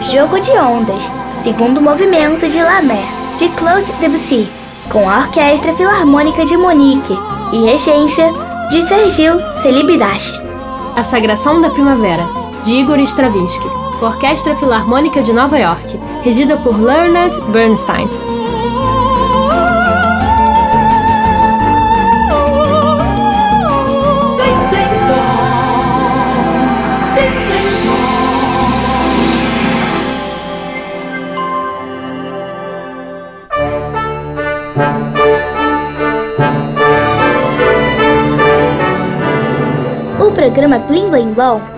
Jogo 0.00 0.40
de 0.40 0.52
Ondas, 0.52 1.12
segundo 1.36 1.80
movimento 1.80 2.48
de 2.48 2.62
La 2.62 2.80
Mer, 2.80 3.04
de 3.38 3.48
Claude 3.50 3.92
Debussy, 4.00 4.48
com 4.88 5.08
a 5.08 5.18
Orquestra 5.18 5.74
Filarmônica 5.74 6.46
de 6.46 6.56
Monique 6.56 7.18
e 7.52 7.66
regência 7.66 8.32
de 8.70 8.80
Sergio 8.82 9.38
Celibidache. 9.62 10.40
A 10.96 11.02
Sagração 11.02 11.60
da 11.60 11.68
Primavera, 11.68 12.26
de 12.64 12.72
Igor 12.72 12.98
Stravinsky, 13.00 13.68
com 13.98 14.06
a 14.06 14.10
Orquestra 14.10 14.56
Filarmônica 14.56 15.20
de 15.22 15.34
Nova 15.34 15.58
York, 15.58 16.00
regida 16.22 16.56
por 16.56 16.80
Leonard 16.80 17.38
Bernstein. 17.52 18.08
Programa 40.48 40.80
Blim 40.88 41.12
Blim 41.12 41.36
Blom 41.36 41.77